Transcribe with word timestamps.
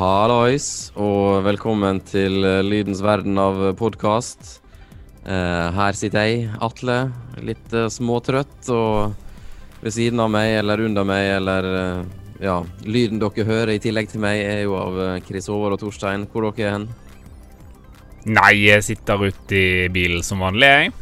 Hallois, 0.00 0.94
og 0.96 1.42
velkommen 1.44 1.98
til 2.08 2.38
eh, 2.46 2.62
Lydens 2.64 3.02
verden 3.04 3.36
av 3.36 3.58
podkast. 3.76 4.62
her 5.26 5.92
sitter 5.92 6.24
jeg, 6.24 6.46
Atle, 6.64 6.94
litt 7.44 7.74
uh, 7.76 7.84
småtrøtt, 7.92 8.70
og 8.72 9.12
ved 9.82 9.92
siden 9.92 10.22
av 10.24 10.32
meg 10.32 10.54
eller 10.62 10.80
under 10.86 11.04
meg 11.04 11.26
eller 11.34 11.68
uh, 11.68 12.08
Ja, 12.40 12.56
lyden 12.88 13.20
dere 13.20 13.44
hører 13.44 13.74
i 13.74 13.82
tillegg 13.84 14.08
til 14.08 14.24
meg, 14.24 14.40
er 14.40 14.62
jo 14.62 14.78
av 14.80 14.96
uh, 14.96 15.20
Chris 15.26 15.50
Håvard 15.52 15.76
og 15.76 15.84
Torstein. 15.84 16.24
Hvor 16.32 16.48
dere 16.48 16.64
er 16.70 16.76
hen? 16.78 16.88
Nei, 18.24 18.54
jeg 18.70 18.88
sitter 18.88 19.28
ute 19.28 19.60
i 19.60 19.88
bilen 19.92 20.24
som 20.24 20.40
vanlig, 20.40 20.72
jeg. 20.72 20.94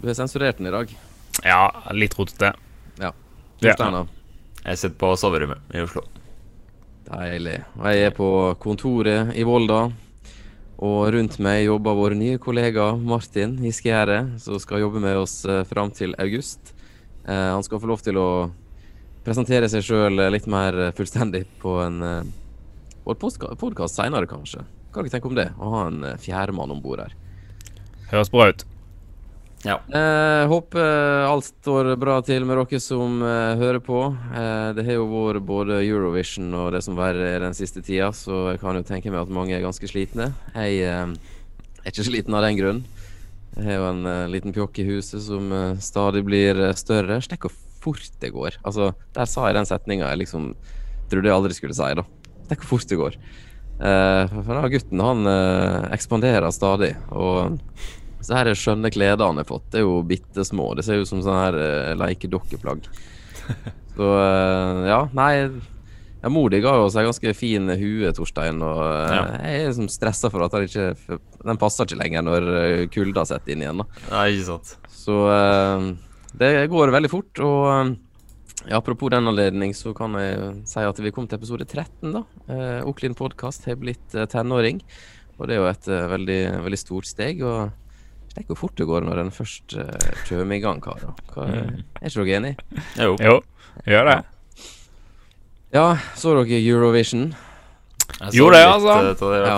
Du 0.00 0.08
har 0.08 0.16
sensurert 0.16 0.56
den 0.62 0.72
i 0.72 0.76
dag. 0.78 0.96
Ja, 1.44 1.64
litt 1.92 2.16
rotete. 2.16 2.56
Ja. 2.96 3.12
Torstein, 3.60 4.00
da? 4.00 4.06
Jeg 4.64 4.86
sitter 4.86 5.02
på 5.04 5.12
soverommet 5.20 5.76
i 5.76 5.84
Oslo. 5.84 6.08
Deilig. 7.06 7.60
Jeg 7.62 8.06
er 8.08 8.14
på 8.14 8.28
kontoret 8.58 9.30
i 9.38 9.44
Volda. 9.46 9.86
Og 10.82 11.06
rundt 11.14 11.38
meg 11.40 11.62
jobber 11.64 11.94
vår 11.96 12.16
nye 12.18 12.40
kollega 12.42 12.90
Martin 12.98 13.54
Hiskegjerde, 13.62 14.18
som 14.42 14.58
skal 14.60 14.82
jobbe 14.82 15.00
med 15.00 15.16
oss 15.16 15.38
eh, 15.48 15.62
fram 15.64 15.92
til 15.94 16.12
august. 16.20 16.74
Eh, 17.24 17.52
han 17.54 17.64
skal 17.64 17.80
få 17.80 17.88
lov 17.88 18.02
til 18.04 18.18
å 18.20 18.28
presentere 19.24 19.70
seg 19.72 19.86
sjøl 19.86 20.20
litt 20.34 20.50
mer 20.50 20.90
fullstendig 20.98 21.46
på 21.62 21.78
en 21.86 22.02
eh, 22.04 22.34
podkast 23.06 23.96
seinere, 23.96 24.28
kanskje. 24.28 24.66
Hva 24.90 25.00
har 25.00 25.06
dere 25.06 25.14
tenkt 25.16 25.30
om 25.30 25.38
det? 25.38 25.50
Å 25.56 25.72
ha 25.72 25.86
en 25.88 26.04
eh, 26.10 26.20
fjerdemann 26.20 26.74
om 26.74 26.82
bord 26.82 27.06
her. 27.06 27.14
Høres 28.10 28.34
bra 28.34 28.50
ut. 28.50 28.66
Ja. 29.64 29.80
Eh, 29.88 30.48
håper 30.48 31.24
alt 31.26 31.48
står 31.48 31.94
bra 31.98 32.18
til 32.24 32.44
med 32.46 32.58
dere 32.60 32.80
som 32.82 33.22
eh, 33.24 33.56
hører 33.58 33.80
på. 33.82 34.02
Eh, 34.12 34.68
det 34.76 34.84
har 34.86 34.98
jo 34.98 35.06
vært 35.10 35.46
både 35.48 35.80
Eurovision 35.80 36.52
og 36.58 36.74
det 36.76 36.82
som 36.84 36.98
verre 36.98 37.30
er 37.32 37.42
den 37.46 37.56
siste 37.56 37.82
tida, 37.84 38.12
så 38.14 38.50
jeg 38.52 38.60
kan 38.62 38.76
jo 38.76 38.84
tenke 38.86 39.10
meg 39.10 39.24
at 39.24 39.32
mange 39.32 39.56
er 39.56 39.64
ganske 39.64 39.88
slitne. 39.90 40.30
Jeg 40.54 40.82
eh, 40.84 41.16
er 41.82 41.90
ikke 41.90 42.06
sliten 42.06 42.36
av 42.36 42.44
den 42.46 42.60
grunn. 42.60 42.84
Jeg 43.56 43.70
har 43.70 43.80
jo 43.80 43.88
en 43.94 44.12
eh, 44.12 44.28
liten 44.36 44.54
pjokk 44.54 44.82
i 44.82 44.88
huset 44.90 45.24
som 45.24 45.48
eh, 45.50 45.80
stadig 45.82 46.22
blir 46.28 46.60
større. 46.76 47.22
Stikk 47.24 47.48
hvor 47.48 47.56
fort 47.86 48.22
det 48.22 48.34
går. 48.36 48.60
Altså, 48.66 48.92
der 49.16 49.30
sa 49.30 49.48
jeg 49.48 49.58
den 49.58 49.68
setninga 49.68 50.12
jeg 50.12 50.26
liksom 50.26 50.52
trodde 51.10 51.30
jeg 51.30 51.38
aldri 51.38 51.56
skulle 51.56 51.76
si, 51.76 51.92
da. 51.96 52.06
Stikk 52.46 52.62
hvor 52.62 52.76
fort 52.76 52.90
det 52.92 53.02
går. 53.02 53.20
for 53.76 54.56
da, 54.56 54.68
gutten, 54.72 55.00
han 55.04 55.28
ekspanderer 55.92 56.48
stadig. 56.54 56.94
og 57.10 57.58
så 58.26 58.34
her 58.34 58.50
er 58.50 58.58
skjønne 58.58 58.90
klærne 58.90 59.28
han 59.28 59.38
har 59.38 59.46
fått, 59.46 59.68
det 59.70 59.78
er 59.78 59.86
jo 59.86 60.00
bitte 60.06 60.42
små. 60.46 60.72
Det 60.74 60.82
ser 60.82 60.98
ut 60.98 61.08
som 61.08 61.22
sånne 61.22 61.42
her 61.44 61.58
uh, 61.60 61.94
lekedokkeplagg. 62.02 62.88
Så 63.96 64.06
uh, 64.12 64.82
ja, 64.84 64.98
nei 65.16 65.30
ja, 65.36 66.30
Mor 66.32 66.50
di 66.50 66.58
ga 66.60 66.72
jo 66.76 66.88
seg 66.90 67.06
ganske 67.06 67.32
fin 67.38 67.70
hue, 67.78 68.10
Torstein, 68.16 68.58
og 68.66 68.80
uh, 68.82 69.12
ja. 69.14 69.20
jeg 69.38 69.60
er 69.60 69.70
liksom 69.70 69.86
stressa 69.92 70.28
for 70.32 70.42
at 70.44 70.56
den 70.56 70.66
ikke 70.66 71.20
Den 71.46 71.60
passer 71.62 71.86
ikke 71.86 72.00
lenger 72.00 72.26
når 72.26 72.48
kulda 72.92 73.24
setter 73.30 73.54
inn 73.54 73.62
igjen. 73.62 73.84
da 73.84 74.10
Nei, 74.10 74.26
ikke 74.34 74.48
sant 74.48 74.74
Så 74.90 75.20
det 76.36 76.50
går 76.72 76.92
veldig 76.92 77.12
fort. 77.12 77.44
Og 77.46 77.94
ja, 78.66 78.80
apropos 78.80 79.14
den 79.14 79.30
anledning, 79.30 79.72
så 79.78 79.94
kan 79.96 80.18
jeg 80.18 80.50
si 80.66 80.82
at 80.82 81.00
vi 81.00 81.14
kom 81.14 81.30
til 81.30 81.38
episode 81.38 81.64
13. 81.68 82.10
da 82.10 82.26
uh, 82.26 82.90
Oklin 82.90 83.14
podkast 83.14 83.70
har 83.70 83.78
blitt 83.78 84.18
tenåring, 84.34 84.82
og 85.38 85.46
det 85.46 85.56
er 85.56 85.62
jo 85.62 85.70
et 85.70 85.90
veldig, 86.16 86.40
veldig 86.66 86.82
stort 86.82 87.06
steg. 87.06 87.46
Og 87.46 87.70
Tenk 88.36 88.50
hvor 88.52 88.58
fort 88.66 88.76
det 88.76 88.84
går 88.84 89.04
når 89.06 89.22
en 89.22 89.32
først 89.32 89.78
uh, 89.80 90.08
kommer 90.28 90.58
i 90.58 90.60
gang, 90.60 90.80
karer. 90.84 91.14
Mm. 91.40 91.78
Er 92.02 92.10
ikke 92.10 92.24
dere 92.26 92.34
enig? 92.36 92.50
Jo. 93.00 93.14
jo. 93.16 93.38
Gjør 93.88 94.10
det. 94.10 94.16
Ja, 95.72 95.86
så 96.20 96.34
dere 96.36 96.58
Eurovision? 96.60 97.30
Jo, 98.36 98.50
det, 98.52 98.60
altså. 98.60 99.14
Det, 99.16 99.38
ja. 99.40 99.56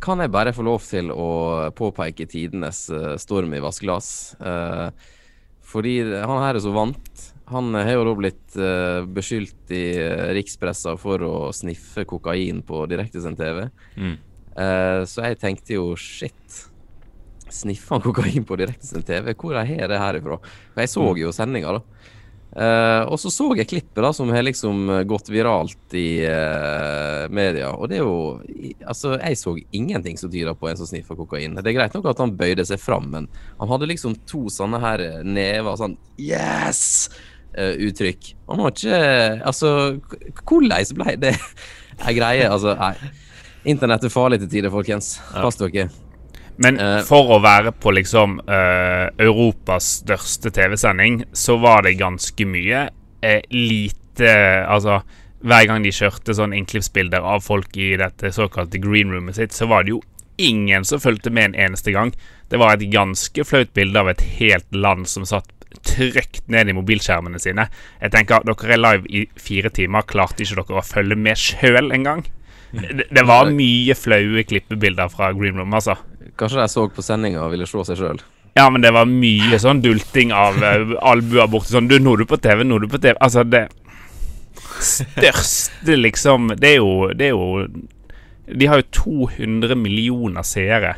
Kan 0.00 0.22
jeg 0.24 0.32
bare 0.32 0.54
få 0.56 0.64
lov 0.64 0.80
til 0.88 1.10
å 1.12 1.28
påpeke 1.76 2.24
tidenes 2.30 2.86
uh, 2.88 3.12
storm 3.20 3.52
i 3.52 3.60
vaskeglass? 3.60 4.10
Uh, 4.40 4.88
fordi 5.68 5.98
han 6.00 6.40
her 6.40 6.56
er 6.56 6.64
så 6.64 6.72
vant. 6.72 7.26
Han 7.52 7.76
har 7.76 7.92
jo 7.92 8.06
da 8.08 8.16
blitt 8.16 8.56
uh, 8.56 9.04
beskyldt 9.04 9.76
i 9.76 9.84
rikspressa 10.38 10.96
for 10.96 11.28
å 11.28 11.34
sniffe 11.52 12.08
kokain 12.08 12.64
på 12.64 12.86
direktesendt 12.88 13.44
TV. 13.44 13.68
Mm. 14.00 14.16
så 15.06 15.22
jeg 15.22 15.36
tenkte 15.38 15.76
jo 15.76 15.92
shit 15.94 16.56
sniffer 17.54 17.96
han 17.96 18.04
kokain 18.04 18.46
på 18.48 18.58
direktesendt 18.60 19.08
TV? 19.08 19.34
Hvor 19.34 19.58
har 19.58 19.68
jeg 19.68 19.90
det 19.90 20.00
her 20.00 20.20
ifra? 20.20 20.38
For 20.74 20.84
jeg 20.84 20.92
så 20.94 21.04
mm. 21.04 21.20
jo 21.22 21.34
sendinga, 21.34 21.76
da. 21.78 22.14
Uh, 22.48 23.04
og 23.12 23.18
så 23.20 23.28
så 23.28 23.44
jeg 23.58 23.68
klippet 23.68 24.00
da 24.00 24.08
som 24.16 24.30
har 24.32 24.40
liksom 24.46 24.88
gått 25.06 25.28
viralt 25.28 25.94
i 25.94 26.24
uh, 26.24 27.28
media. 27.30 27.74
Og 27.76 27.90
det 27.90 27.98
er 27.98 28.06
jo 28.06 28.40
Altså, 28.88 29.18
jeg 29.20 29.36
så 29.36 29.52
ingenting 29.76 30.16
som 30.16 30.32
tyder 30.32 30.56
på 30.56 30.70
en 30.70 30.78
som 30.80 30.88
sniffer 30.88 31.18
kokain. 31.18 31.58
Det 31.58 31.68
er 31.68 31.76
greit 31.76 31.94
nok 31.94 32.08
at 32.08 32.22
han 32.22 32.32
bøyde 32.38 32.64
seg 32.66 32.80
fram, 32.80 33.10
men 33.12 33.28
han 33.58 33.70
hadde 33.70 33.90
liksom 33.90 34.16
to 34.28 34.46
sånne 34.52 34.80
her 34.82 35.04
never, 35.28 35.76
sånn 35.76 35.98
Yes! 36.16 37.10
Uh, 37.52 37.76
uttrykk. 37.88 38.32
Han 38.48 38.64
var 38.64 38.74
ikke 38.74 38.98
Altså, 39.48 39.70
hvordan 40.44 40.98
ble 40.98 41.16
det 41.20 41.36
ei 42.06 42.16
greie? 42.16 42.48
Altså, 42.48 42.74
nei. 42.80 42.94
Internett 43.68 44.06
er 44.06 44.14
farlig 44.14 44.40
til 44.40 44.52
tider, 44.56 44.72
folkens. 44.72 45.18
Pass 45.34 45.60
dere. 45.60 45.90
Men 46.64 46.80
uh, 46.82 47.00
for 47.06 47.36
å 47.36 47.40
være 47.42 47.72
på 47.78 47.92
liksom 47.94 48.40
uh, 48.48 49.06
Europas 49.22 50.00
største 50.02 50.50
TV-sending, 50.54 51.22
så 51.32 51.58
var 51.62 51.86
det 51.86 51.98
ganske 52.00 52.48
mye 52.48 52.88
uh, 52.90 53.40
lite 53.54 53.94
Altså, 54.18 54.96
hver 55.46 55.68
gang 55.70 55.84
de 55.84 55.92
kjørte 55.94 56.34
sånn 56.34 56.50
innklippsbilder 56.58 57.22
av 57.22 57.44
folk 57.46 57.76
i 57.78 57.92
dette 58.00 58.32
såkalte 58.34 58.80
greenroomet 58.82 59.38
sitt, 59.38 59.54
så 59.54 59.68
var 59.70 59.86
det 59.86 59.92
jo 59.92 60.00
ingen 60.42 60.82
som 60.84 60.98
fulgte 60.98 61.30
med 61.30 61.52
en 61.52 61.68
eneste 61.68 61.94
gang. 61.94 62.10
Det 62.50 62.58
var 62.58 62.74
et 62.74 62.90
ganske 62.90 63.44
flaut 63.46 63.70
bilde 63.78 64.02
av 64.02 64.10
et 64.10 64.24
helt 64.40 64.66
land 64.74 65.06
som 65.06 65.26
satt 65.26 65.46
trygt 65.86 66.48
ned 66.50 66.70
i 66.70 66.74
mobilskjermene 66.76 67.38
sine. 67.42 67.68
Jeg 68.00 68.14
tenker, 68.14 68.42
Dere 68.46 68.74
er 68.74 68.82
live 68.82 69.10
i 69.10 69.24
fire 69.38 69.70
timer. 69.74 70.06
Klarte 70.08 70.44
ikke 70.44 70.62
dere 70.62 70.80
å 70.80 70.86
følge 70.86 71.18
med 71.18 71.38
sjøl 71.38 71.92
engang? 71.94 72.26
Det, 72.68 73.06
det 73.16 73.22
var 73.24 73.48
mye 73.48 73.94
flaue 73.96 74.42
klippebilder 74.44 75.08
fra 75.08 75.30
Green 75.32 75.56
Room, 75.56 75.72
altså. 75.72 75.94
Kanskje 76.38 76.60
de 76.60 76.68
så 76.70 76.86
på 76.94 77.04
sendinga 77.04 77.42
og 77.44 77.52
ville 77.54 77.66
se 77.68 77.84
seg 77.88 77.98
sjøl? 77.98 78.20
Ja, 78.58 78.66
men 78.70 78.82
det 78.82 78.90
var 78.94 79.06
mye 79.10 79.58
sånn 79.60 79.82
dulting 79.84 80.32
av 80.34 80.56
uh, 80.62 80.94
albuer 81.06 81.50
borti 81.50 81.74
sånn 81.74 81.90
Du, 81.90 81.98
nå 82.02 82.16
er 82.16 82.24
du 82.24 82.30
på 82.30 82.40
TV, 82.42 82.64
nå 82.66 82.78
er 82.78 82.86
du 82.86 82.90
på 82.90 83.00
TV. 83.02 83.14
Altså, 83.22 83.44
det 83.46 83.68
største, 84.82 85.94
liksom 85.98 86.52
Det 86.58 86.72
er 86.74 86.80
jo, 86.80 87.10
det 87.14 87.28
er 87.28 87.36
jo 87.36 87.66
De 88.48 88.70
har 88.70 88.82
jo 88.82 88.88
200 89.02 89.78
millioner 89.78 90.46
seere 90.46 90.96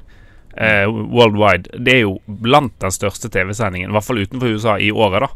uh, 0.55 0.87
worldwide. 0.89 1.73
Det 1.77 1.99
er 1.99 2.03
jo 2.05 2.17
blant 2.27 2.77
den 2.83 2.95
største 2.95 3.31
TV-sendingen, 3.33 3.91
i 3.91 3.97
hvert 3.97 4.07
fall 4.07 4.23
utenfor 4.23 4.57
USA, 4.57 4.79
i 4.79 4.91
året, 4.93 5.27
da. 5.27 5.31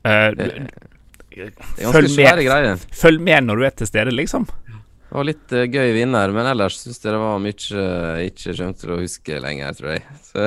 Uh, 0.00 0.28
det, 0.36 0.50
det 1.30 1.50
ganske 1.80 1.92
følg 1.94 2.16
med, 2.16 2.86
følg 2.96 3.22
med 3.22 3.46
når 3.46 3.60
du 3.60 3.66
er 3.68 3.74
til 3.78 3.88
stede, 3.90 4.14
liksom. 4.14 4.46
Det 5.10 5.16
var 5.16 5.26
litt 5.26 5.52
uh, 5.52 5.64
gøy 5.66 5.88
vinner, 5.90 6.30
men 6.30 6.46
ellers 6.46 6.76
syns 6.78 7.00
jeg 7.02 7.10
det 7.10 7.18
var 7.18 7.40
mye 7.42 7.78
uh, 7.82 8.20
ikke 8.22 8.52
skjønt 8.54 8.76
til 8.78 8.92
å 8.94 8.98
huske 9.00 9.40
lenger, 9.42 9.74
tror 9.74 9.96
jeg. 9.96 10.04
Så, 10.28 10.44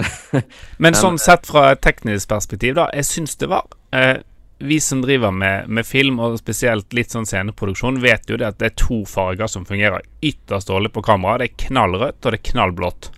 men 0.79 0.95
sånn 0.95 1.19
sett 1.19 1.49
fra 1.49 1.65
et 1.73 1.81
teknisk 1.83 2.31
perspektiv, 2.31 2.77
da. 2.77 2.85
Jeg 2.95 3.09
syns 3.09 3.35
det 3.41 3.49
var 3.51 3.67
uh, 3.67 4.23
Vi 4.63 4.79
som 4.79 5.03
driver 5.03 5.35
med, 5.35 5.67
med, 5.67 5.83
film, 5.83 6.21
og 6.23 6.39
spesielt 6.39 6.95
litt 6.95 7.11
sånn 7.11 7.27
sceneproduksjon, 7.27 7.99
vet 7.99 8.31
jo 8.31 8.39
det 8.39 8.53
at 8.53 8.61
det 8.63 8.71
er 8.71 8.79
to 8.79 9.03
farger 9.03 9.51
som 9.51 9.67
fungerer 9.67 10.07
ytterst 10.23 10.71
dårlig 10.71 10.93
på 10.95 11.03
kamera. 11.11 11.43
Det 11.43 11.51
er 11.51 11.61
knallrødt, 11.67 12.23
og 12.23 12.31
det 12.31 12.39
er 12.39 12.47
knallblått. 12.53 13.11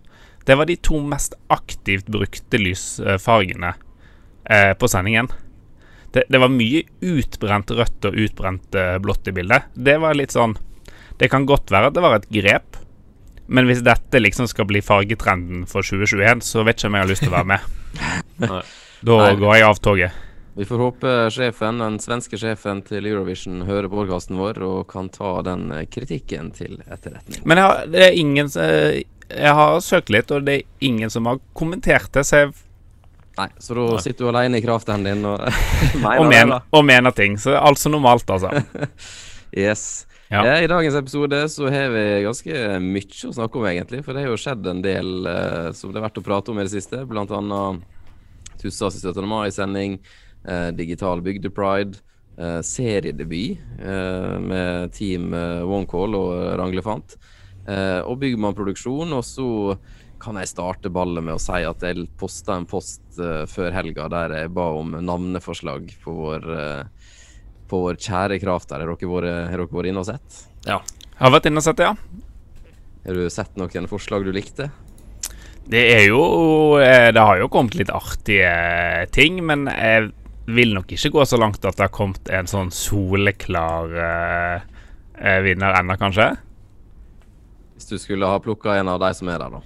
Det 0.50 0.58
var 0.58 0.66
de 0.66 0.82
to 0.82 0.98
mest 1.06 1.38
aktivt 1.54 2.10
brukte 2.10 2.58
lysfargene 2.58 3.76
på 4.78 4.90
sendingen. 4.90 5.30
Det, 6.14 6.26
det, 6.30 6.42
var 6.42 6.54
mye 6.54 6.84
utbrent 7.02 7.74
rødt 7.74 8.06
og 8.06 8.20
utbrent 8.26 8.78
blått 9.02 9.30
i 9.30 9.34
bildet. 9.34 9.74
Det 9.74 9.98
var 10.02 10.18
litt 10.18 10.34
sånn 10.34 10.54
det 11.22 11.30
kan 11.32 11.48
godt 11.48 11.72
være 11.72 11.92
at 11.92 11.96
det 11.96 12.04
var 12.04 12.18
et 12.20 12.30
grep, 12.34 12.78
men 13.46 13.70
hvis 13.70 13.84
dette 13.86 14.22
liksom 14.22 14.50
skal 14.50 14.68
bli 14.70 14.82
fargetrenden 14.84 15.66
for 15.70 15.86
2021, 15.86 16.44
så 16.46 16.66
vet 16.66 16.80
ikke 16.80 16.90
om 16.90 16.98
jeg 16.98 17.06
har 17.06 17.12
lyst 17.12 17.26
til 17.26 17.34
å 17.34 17.38
være 17.38 17.52
med. 17.54 17.74
da 19.06 19.20
Nei. 19.22 19.34
går 19.42 19.60
jeg 19.60 19.68
av 19.70 19.82
toget. 19.86 20.22
Vi 20.56 20.66
får 20.66 20.80
håpe 20.80 21.14
sjefen, 21.36 21.82
den 21.84 21.98
svenske 22.00 22.38
sjefen 22.40 22.80
til 22.88 23.06
Eurovision 23.10 23.66
hører 23.68 23.90
på 23.92 23.98
podkasten 24.00 24.38
vår 24.40 24.62
og 24.64 24.86
kan 24.88 25.10
ta 25.12 25.34
den 25.44 25.66
eh, 25.76 25.84
kritikken 25.92 26.54
til 26.56 26.78
etterretning. 26.86 27.42
Men 27.44 27.60
jeg 27.60 27.68
har, 27.68 27.90
det 27.92 28.06
er 28.06 28.16
ingen 28.22 28.52
eh, 28.64 29.02
Jeg 29.36 29.52
har 29.58 29.82
søkt 29.84 30.14
litt, 30.16 30.32
og 30.32 30.48
det 30.48 30.56
er 30.56 30.88
ingen 30.88 31.12
som 31.12 31.28
har 31.28 31.42
kommentert 31.60 32.08
det, 32.16 32.24
så 32.24 32.46
jeg 32.46 32.56
Nei, 33.36 33.50
så 33.60 33.76
da 33.76 34.00
sitter 34.00 34.24
du 34.24 34.30
alene 34.32 34.62
i 34.62 34.64
kraften 34.64 35.04
din 35.04 35.26
og 35.28 35.42
mener, 35.44 36.20
og, 36.22 36.28
mener, 36.32 36.62
og 36.72 36.86
mener 36.88 37.12
ting. 37.12 37.36
Så 37.36 37.52
alt 37.60 37.82
som 37.82 37.92
normalt, 37.92 38.30
altså. 38.32 38.64
yes. 39.66 40.06
Ja. 40.32 40.42
I 40.58 40.68
dagens 40.68 40.96
episode 40.98 41.38
så 41.54 41.68
har 41.70 41.92
vi 41.94 42.06
ganske 42.26 42.62
mye 42.82 43.28
å 43.30 43.34
snakke 43.36 43.60
om, 43.60 43.68
egentlig. 43.70 44.02
For 44.06 44.16
det 44.18 44.24
har 44.26 44.32
jo 44.34 44.40
skjedd 44.42 44.66
en 44.72 44.82
del 44.82 45.28
eh, 45.30 45.70
som 45.78 45.92
det 45.94 46.02
er 46.02 46.08
verdt 46.08 46.18
å 46.22 46.26
prate 46.26 46.52
om 46.54 46.60
i 46.60 46.66
det 46.66 46.74
siste. 46.74 47.04
Blant 47.06 47.34
annet 47.36 47.84
Tussas 48.62 48.98
17. 49.04 49.22
mai-sending, 49.30 50.00
eh, 50.48 50.70
digital 50.74 51.22
bygdepride. 51.22 52.02
eh, 52.38 52.60
seriedebut 52.68 53.58
eh, 53.80 54.40
med 54.44 54.92
Team 54.92 55.30
eh, 55.34 55.62
OneCall 55.64 56.18
og 56.18 56.32
Ranglefant. 56.60 57.16
Eh, 57.68 58.02
og 58.04 58.20
bygger 58.20 58.42
man 58.44 58.58
produksjon, 58.58 59.14
og 59.16 59.24
så 59.24 59.78
kan 60.20 60.36
jeg 60.42 60.50
starte 60.52 60.90
ballet 60.92 61.24
med 61.24 61.36
å 61.38 61.40
si 61.40 61.62
at 61.64 61.86
jeg 61.86 62.10
posta 62.20 62.58
en 62.60 62.66
post 62.68 63.20
eh, 63.20 63.46
før 63.48 63.72
helga 63.78 64.10
der 64.12 64.36
jeg 64.42 64.52
ba 64.56 64.66
om 64.76 64.98
navneforslag 65.00 65.94
på 66.04 66.18
vår, 66.18 66.50
eh, 66.60 66.84
på 67.70 67.82
vår 67.86 68.00
kjære 68.02 68.40
Krafter. 68.42 68.82
Har 68.82 68.92
dere 68.92 69.10
vært, 69.12 69.30
har 69.52 69.62
dere 69.62 69.68
vært 69.72 69.92
inne 69.92 70.04
og 70.04 70.10
sett? 70.10 70.42
Ja. 70.68 70.80
Jeg 71.06 71.22
Har 71.22 71.32
vært 71.32 71.48
inne 71.50 71.62
og 71.62 71.66
sett 71.66 71.84
ja. 71.84 71.94
Har 73.06 73.18
du 73.18 73.30
sett 73.30 73.56
noen 73.60 73.88
forslag 73.88 74.26
du 74.26 74.32
likte? 74.36 74.70
Det 75.66 75.82
er 75.96 76.04
jo 76.10 76.78
eh, 76.78 77.10
Det 77.14 77.22
har 77.22 77.40
jo 77.42 77.50
kommet 77.50 77.78
litt 77.78 77.90
artige 77.94 79.08
ting, 79.16 79.40
men 79.46 79.66
jeg 79.72 80.12
vil 80.46 80.76
nok 80.76 80.92
ikke 80.94 81.10
gå 81.16 81.24
så 81.26 81.40
langt 81.42 81.64
at 81.66 81.78
det 81.78 81.88
har 81.88 81.94
kommet 81.94 82.30
en 82.30 82.50
sånn 82.50 82.70
soleklar 82.74 83.96
eh, 83.98 85.40
vinner 85.42 85.80
ennå, 85.80 85.96
kanskje. 85.98 86.36
Hvis 87.74 87.90
du 87.90 87.98
skulle 87.98 88.30
ha 88.30 88.38
plukka 88.44 88.76
en 88.78 88.92
av 88.94 89.02
de 89.02 89.10
som 89.18 89.32
er 89.32 89.42
der, 89.42 89.58
da. 89.58 89.64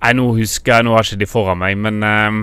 Nei, 0.00 0.14
nå 0.16 0.30
husker 0.38 0.78
jeg 0.78 0.86
Nå 0.86 0.94
har 0.96 1.04
ikke 1.04 1.20
de 1.20 1.28
foran 1.28 1.60
meg, 1.60 1.76
men 1.76 2.00
eh, 2.06 2.40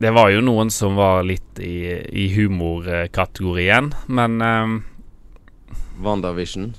det 0.00 0.10
var 0.16 0.30
jo 0.32 0.40
noen 0.44 0.70
som 0.72 0.96
var 0.96 1.22
litt 1.28 1.58
i, 1.60 1.92
i 2.08 2.26
humorkategorien, 2.34 3.90
men 4.08 4.40
um, 4.42 4.78
WandaVision, 6.00 6.70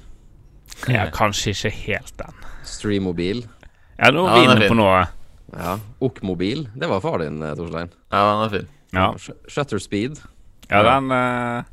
ja, 0.90 1.06
kanskje 1.14 1.54
ikke 1.54 1.72
helt 1.86 2.16
den. 2.18 2.40
Streamobil, 2.66 3.44
Ja, 4.02 4.10
nå 4.16 4.24
er 4.26 4.34
vi 4.40 4.46
er 4.48 4.56
inne 4.56 4.70
på 4.72 4.78
noe. 4.80 5.04
ja. 5.54 5.76
OK-mobil. 6.02 6.64
Det 6.74 6.88
var 6.90 7.02
far 7.04 7.20
din, 7.22 7.42
eh, 7.46 7.54
Torstein. 7.60 7.92
ja, 8.12 8.22
den 8.32 8.44
er 8.48 8.50
fin. 8.56 8.68
Ja, 8.92 9.06
Shutterspeed. 9.48 10.18
Ja 10.72 10.82
den 10.88 11.12
eh, 11.12 11.64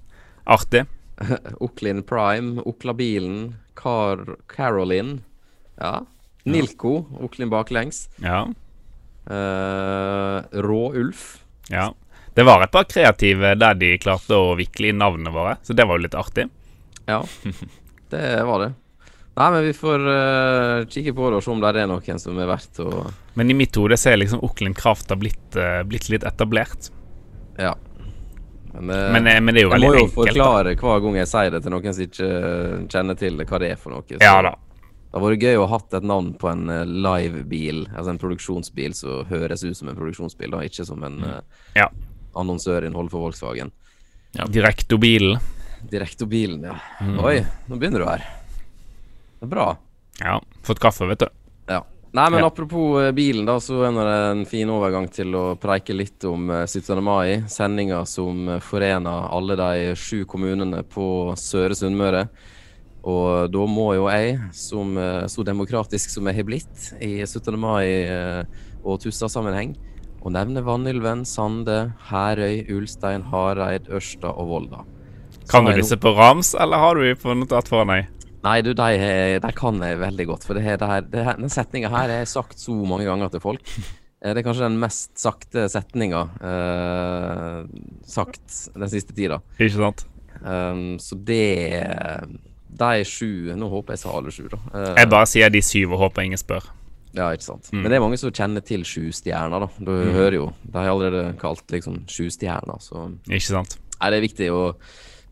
Artig. 0.46 0.84
Oklin 1.64 2.02
Prime, 2.06 2.60
Oklabilen, 2.68 3.56
Car 3.74 4.36
Caroline. 4.52 5.20
Ja. 5.80 6.02
Nilco, 6.44 7.06
Oklin 7.20 7.50
baklengs. 7.50 8.08
Ja. 8.22 8.44
Uh, 9.28 10.40
Rå 10.64 10.82
Ulf. 10.96 11.24
Ja. 11.68 11.90
Det 12.34 12.44
var 12.46 12.62
et 12.62 12.70
par 12.72 12.84
kreative 12.88 13.54
der 13.58 13.74
de 13.76 13.96
klarte 14.00 14.36
å 14.36 14.54
vikle 14.56 14.92
inn 14.92 15.00
navnene 15.02 15.32
våre, 15.34 15.56
så 15.66 15.74
det 15.76 15.84
var 15.88 15.98
jo 15.98 16.04
litt 16.06 16.14
artig. 16.16 16.46
Ja, 17.08 17.22
det 18.12 18.26
var 18.46 18.62
det. 18.62 18.68
Nei, 19.38 19.48
men 19.54 19.64
vi 19.68 19.72
får 19.76 20.02
uh, 20.02 20.86
kikke 20.90 21.12
på 21.14 21.28
det 21.30 21.38
og 21.38 21.44
se 21.44 21.50
om 21.52 21.60
det 21.62 21.70
er 21.78 21.86
noen 21.90 22.18
som 22.18 22.38
er 22.42 22.48
verdt 22.50 22.80
å 22.82 22.88
Men 23.38 23.52
i 23.52 23.54
mitt 23.54 23.76
hode 23.78 23.94
så 24.00 24.10
er 24.10 24.18
liksom 24.18 24.40
Auckland 24.42 24.74
Kraft 24.78 25.12
har 25.14 25.20
blitt, 25.20 25.44
uh, 25.54 25.82
blitt 25.86 26.08
litt 26.10 26.24
etablert. 26.26 26.88
Ja. 27.58 27.76
Men, 28.72 28.90
uh, 28.90 29.12
Men, 29.14 29.26
eh, 29.30 29.38
men 29.40 29.54
det 29.54 29.62
er 29.62 29.68
jo 29.68 29.70
veldig 29.74 29.88
enkelt. 29.88 29.94
jeg 29.94 29.94
må 29.94 29.94
jo 29.94 30.06
enkelt. 30.06 30.16
da. 30.16 30.32
forklare 30.32 30.74
hver 30.82 31.04
gang 31.04 31.20
jeg 31.20 31.30
sier 31.30 31.54
det 31.54 31.60
til 31.64 31.74
noen 31.74 31.94
som 31.94 32.06
ikke 32.08 32.32
kjenner 32.94 33.18
til 33.22 33.38
hva 33.44 33.60
det 33.62 33.70
er 33.72 33.78
for 33.78 33.94
noe. 33.94 34.02
så- 34.10 34.22
Ja 34.22 34.34
da. 34.42 34.54
Det 35.08 35.16
har 35.16 35.24
vært 35.24 35.40
gøy 35.42 35.56
å 35.56 35.64
ha 35.66 35.78
hatt 35.78 35.94
et 35.96 36.04
navn 36.04 36.34
på 36.36 36.50
en 36.50 36.68
eh, 36.68 36.84
livebil, 36.84 37.86
altså 37.96 38.10
en 38.12 38.18
produksjonsbil 38.20 38.94
som 38.94 39.24
høres 39.30 39.64
ut 39.64 39.76
som 39.78 39.88
en 39.88 39.96
produksjonsbil, 39.96 40.50
da, 40.52 40.60
ikke 40.68 40.84
som 40.84 41.02
en 41.08 41.22
eh, 41.24 41.38
Ja. 41.80 41.88
annonsørinnhold 42.36 43.08
for 43.10 43.24
Volkswagen. 43.24 43.70
Ja, 44.36 44.44
Direktobilen. 44.52 45.38
Direktobilen, 45.90 46.62
ja. 46.68 46.76
Mm. 47.00 47.18
Oi, 47.24 47.38
nå 47.70 47.78
begynner 47.80 48.04
du 48.04 48.08
her. 48.10 48.26
Det 49.38 49.46
er 49.46 49.52
bra. 49.54 49.68
Ja. 50.20 50.40
Fått 50.66 50.80
kaffe, 50.82 51.06
vet 51.08 51.24
du. 51.24 51.28
Ja. 51.70 51.84
Nei, 52.12 52.28
men 52.30 52.40
Ja. 52.40 52.46
apropos 52.46 53.00
eh, 53.02 53.12
bilen, 53.12 53.46
da, 53.48 53.56
så 53.60 53.80
er 53.88 53.92
det 53.96 54.18
en 54.30 54.44
fin 54.46 54.68
overgang 54.68 55.08
til 55.12 55.32
å 55.34 55.56
preike 55.60 55.96
litt 55.96 56.24
om 56.28 56.50
eh, 56.50 56.66
17. 56.66 57.00
mai. 57.04 57.42
Sendinga 57.48 58.04
som 58.06 58.60
forener 58.60 59.28
alle 59.32 59.56
de 59.56 59.94
sju 59.96 60.24
kommunene 60.28 60.82
på 60.84 61.32
Søre 61.36 61.74
Sunnmøre. 61.78 62.26
Og 63.08 63.48
da 63.54 63.64
må 63.70 63.92
jo 63.96 64.08
jeg, 64.12 64.36
som 64.56 64.96
eh, 65.00 65.24
så 65.30 65.44
demokratisk 65.46 66.12
som 66.12 66.28
jeg 66.28 66.40
har 66.40 66.48
blitt 66.48 66.90
i 67.04 67.14
17. 67.24 67.54
mai 67.60 67.86
eh, 67.86 68.42
og 68.84 69.00
Tussa-sammenheng, 69.02 69.76
å 70.20 70.32
nevne 70.34 70.64
Vanylven, 70.66 71.24
Sande, 71.28 71.94
Herøy, 72.10 72.66
Ulstein, 72.74 73.24
Hareid, 73.30 73.88
Ørsta 73.94 74.34
og 74.34 74.50
Volda. 74.52 74.84
Kan 75.48 75.64
du 75.64 75.72
disse 75.72 75.96
på 75.96 76.12
rams, 76.12 76.52
eller 76.58 76.82
har 76.82 76.98
du 76.98 77.06
på 77.16 77.36
notat 77.38 77.70
foran 77.70 77.94
deg? 77.94 78.10
Nei, 78.44 78.58
du, 78.62 78.74
de, 78.76 78.90
de 79.42 79.52
kan 79.56 79.80
jeg 79.82 79.98
veldig 80.02 80.26
godt. 80.28 80.44
For 80.46 80.58
det 80.58 80.66
her, 80.66 80.76
det 80.78 80.90
her, 80.90 81.06
det 81.14 81.24
her, 81.26 81.38
den 81.40 81.52
setninga 81.52 81.90
her 81.94 82.12
er 82.20 82.28
sagt 82.28 82.60
så 82.60 82.74
mange 82.86 83.08
ganger 83.08 83.32
til 83.32 83.44
folk. 83.44 83.64
Eh, 84.18 84.32
Det 84.34 84.40
er 84.40 84.46
kanskje 84.48 84.64
den 84.64 84.80
mest 84.82 85.12
sakte 85.22 85.68
setninga 85.70 86.24
eh, 86.42 87.58
sagt 88.02 88.56
den 88.74 88.90
siste 88.90 89.14
tida. 89.14 89.36
Ikke 89.62 89.76
sant? 89.76 90.02
Um, 90.42 90.96
så 90.98 91.14
det 91.22 91.38
De 92.78 93.04
sju 93.08 93.52
Nå 93.58 93.68
håper 93.72 93.96
jeg 93.96 94.02
sa 94.04 94.12
alle 94.18 94.30
sju, 94.34 94.44
da. 94.52 94.58
Uh, 94.74 94.92
Jeg 95.00 95.10
bare 95.10 95.26
sier 95.30 95.50
de 95.50 95.62
syv 95.64 95.96
og 95.96 96.02
håper 96.06 96.28
ingen 96.28 96.40
spør. 96.40 96.66
ja, 97.16 97.30
ikke 97.34 97.44
sant. 97.48 97.68
Men 97.72 97.88
det 97.90 97.96
er 97.96 98.04
mange 98.04 98.18
som 98.20 98.30
kjenner 98.30 98.62
til 98.62 98.84
sju 98.86 99.08
stjerner, 99.12 99.64
da. 99.64 99.68
Du 99.82 99.92
hører 100.14 100.36
jo. 100.38 100.48
De 100.62 100.78
har 100.78 100.90
allerede 100.92 101.36
kalt 101.40 101.66
liksom 101.74 102.04
sju 102.06 102.28
stjerner, 102.30 102.78
så 102.84 103.08
Ikke 103.26 103.48
sant? 103.48 103.78
Nei, 103.98 104.10
det 104.12 104.18
er 104.18 104.26
viktig. 104.28 104.50
Og 104.54 104.76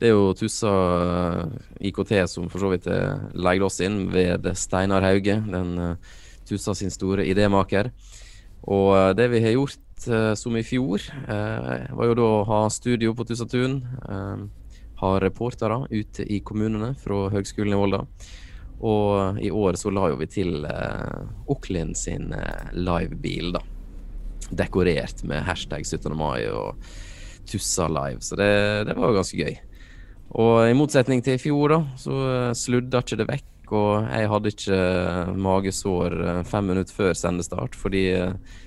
det 0.00 0.08
er 0.10 0.14
jo 0.16 0.32
Tussa 0.36 0.72
eh, 0.72 1.88
IKT 1.88 2.12
som 2.28 2.48
for 2.52 2.60
så 2.60 2.72
vidt 2.72 2.88
er 2.90 3.62
oss 3.64 3.78
inn 3.80 4.08
ved 4.12 4.44
Steinar 4.58 5.06
Hauge, 5.06 5.38
den 5.46 5.78
eh, 5.78 6.16
Tussa 6.48 6.74
sin 6.74 6.90
store 6.90 7.24
idémaker. 7.24 7.92
Og 8.66 8.90
eh, 8.96 9.12
det 9.16 9.30
vi 9.32 9.40
har 9.44 9.54
gjort 9.54 10.08
eh, 10.10 10.34
som 10.36 10.56
i 10.58 10.64
fjor, 10.66 11.00
eh, 11.28 11.86
var 11.96 12.10
jo 12.10 12.18
da 12.18 12.26
å 12.26 12.44
ha 12.50 12.60
studio 12.72 13.14
på 13.16 13.24
Tussatun. 13.28 13.78
Uh, 14.96 15.02
ha 15.02 15.20
reportere 15.20 15.86
ute 15.90 16.24
i 16.24 16.40
kommunene 16.40 16.94
fra 16.98 17.26
Høgskolen 17.32 17.74
i 17.74 17.80
Volda. 17.80 18.02
Og 18.76 19.40
i 19.40 19.50
år 19.50 19.76
så 19.80 19.92
la 19.92 20.10
jo 20.12 20.18
vi 20.20 20.26
til 20.28 20.66
eh, 20.68 21.20
Auckland 21.48 21.96
sin 21.96 22.28
eh, 22.36 22.72
livebil, 22.76 23.54
da. 23.56 23.62
Dekorert 24.52 25.22
med 25.24 25.46
hashtag 25.46 25.86
17. 25.86 26.12
mai 26.16 26.44
og 26.52 26.76
Tussa 27.48 27.86
live. 27.88 28.20
Så 28.20 28.36
det, 28.36 28.50
det 28.88 28.96
var 28.98 29.16
ganske 29.16 29.40
gøy. 29.40 29.56
Og 30.36 30.68
i 30.68 30.76
motsetning 30.76 31.22
til 31.24 31.38
i 31.38 31.40
fjor, 31.40 31.72
da, 31.72 31.80
så 32.00 32.20
eh, 32.28 32.56
sludda 32.58 33.00
ikke 33.00 33.20
det 33.22 33.28
vekk. 33.30 33.52
Og 33.76 34.04
jeg 34.12 34.30
hadde 34.30 34.52
ikke 34.52 34.76
eh, 34.76 35.32
magesår 35.46 36.20
eh, 36.20 36.42
fem 36.46 36.68
minutter 36.72 37.00
før 37.00 37.16
sendestart 37.18 37.74
fordi 37.80 38.04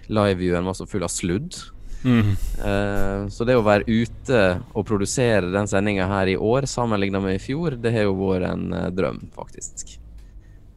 liveviewen 0.10 0.66
var 0.68 0.78
så 0.78 0.90
full 0.90 1.06
av 1.06 1.14
sludd. 1.14 1.62
Eh, 2.06 3.28
så 3.28 3.48
det 3.48 3.58
å 3.60 3.66
være 3.66 3.88
ute 3.88 4.44
og 4.74 4.86
produsere 4.88 5.52
den 5.52 5.68
sendinga 5.68 6.08
her 6.10 6.32
i 6.32 6.38
år 6.38 6.68
sammenligna 6.70 7.22
med 7.24 7.40
i 7.40 7.42
fjor, 7.44 7.76
det 7.80 7.94
har 7.96 8.08
jo 8.08 8.16
vært 8.20 8.50
en 8.54 8.70
uh, 8.76 8.86
drøm, 8.94 9.26
faktisk. 9.36 9.98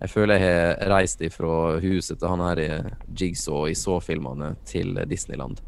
Jeg 0.03 0.11
føler 0.11 0.41
jeg 0.41 0.51
har 0.51 0.91
reist 0.91 1.21
ifra 1.23 1.79
huset 1.83 2.19
til 2.19 2.33
han 2.33 2.43
her 2.43 2.59
i 2.59 2.71
Jigsaw 3.15 3.69
i 3.71 3.77
Saw-filmene 3.79 4.57
til 4.67 4.99
Disneyland. 5.11 5.63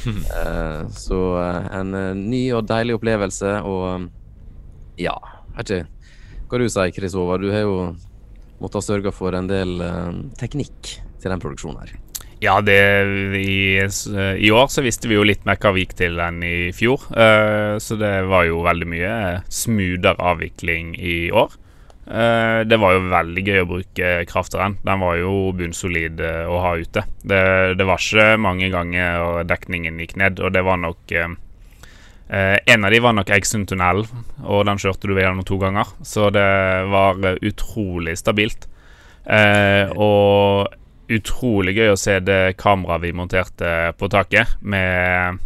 Eh, 0.00 0.82
så 0.96 1.16
eh, 1.42 1.66
en 1.76 1.90
ny 2.22 2.44
og 2.56 2.62
deilig 2.70 2.94
opplevelse, 2.96 3.50
og 3.68 4.06
ja, 4.96 5.12
hva 5.52 5.66
du 5.66 6.68
sier, 6.70 6.94
Chris 6.94 7.18
Håvard. 7.18 7.44
Du 7.44 7.52
har 7.52 7.66
jo 7.66 7.74
måttet 8.62 8.78
ha 8.78 8.86
sørga 8.86 9.12
for 9.12 9.36
en 9.36 9.50
del 9.50 9.76
teknikk 10.40 10.94
til 11.20 11.34
den 11.34 11.42
produksjonen 11.42 11.82
her. 11.82 12.09
Ja, 12.40 12.60
det, 12.64 12.80
i, 13.36 13.80
i 14.38 14.50
år 14.50 14.70
så 14.72 14.84
visste 14.84 15.10
vi 15.10 15.18
jo 15.18 15.26
litt 15.28 15.44
mer 15.44 15.58
hva 15.60 15.74
vi 15.76 15.84
gikk 15.84 15.98
til 15.98 16.20
enn 16.24 16.40
i 16.46 16.70
fjor. 16.72 17.02
Uh, 17.12 17.76
så 17.82 17.98
det 18.00 18.14
var 18.30 18.46
jo 18.48 18.62
veldig 18.64 18.88
mye 18.88 19.16
smoothere 19.52 20.30
avvikling 20.32 20.94
i 20.96 21.18
år. 21.36 21.52
Uh, 22.10 22.64
det 22.64 22.80
var 22.80 22.96
jo 22.96 23.04
veldig 23.12 23.44
gøy 23.44 23.60
å 23.60 23.68
bruke 23.74 24.14
krafteren. 24.30 24.78
Den 24.86 25.04
var 25.04 25.20
jo 25.20 25.34
bunnsolid 25.56 26.24
eh, 26.24 26.48
å 26.48 26.56
ha 26.64 26.72
ute. 26.80 27.04
Det, 27.20 27.44
det 27.76 27.86
var 27.86 28.00
ikke 28.00 28.40
mange 28.40 28.72
ganger 28.72 29.44
dekningen 29.46 30.00
gikk 30.00 30.16
ned, 30.18 30.40
og 30.40 30.56
det 30.56 30.64
var 30.64 30.80
nok 30.80 31.14
uh, 31.20 31.36
eh, 32.30 32.58
En 32.66 32.84
av 32.84 32.90
de 32.90 33.00
var 33.00 33.14
nok 33.16 33.30
Eiksundtunnelen, 33.34 34.26
og 34.44 34.66
den 34.68 34.80
kjørte 34.80 35.08
du 35.08 35.16
gjennom 35.18 35.46
to 35.46 35.58
ganger. 35.60 35.92
Så 36.06 36.30
det 36.34 36.50
var 36.90 37.20
eh, 37.26 37.40
utrolig 37.50 38.16
stabilt. 38.20 38.68
Eh, 39.24 39.90
og 39.92 40.79
utrolig 41.10 41.74
gøy 41.78 41.90
å 41.92 41.98
se 41.98 42.20
det 42.22 42.56
kameraet 42.60 43.02
vi 43.04 43.12
monterte 43.16 43.92
på 43.98 44.08
taket, 44.12 44.46
med 44.60 45.38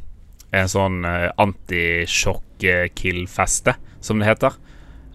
en 0.55 0.69
sånn 0.71 1.05
eh, 1.09 1.31
antisjokk-kill-feste, 1.43 3.73
som 4.05 4.19
det 4.21 4.29
heter. 4.29 4.53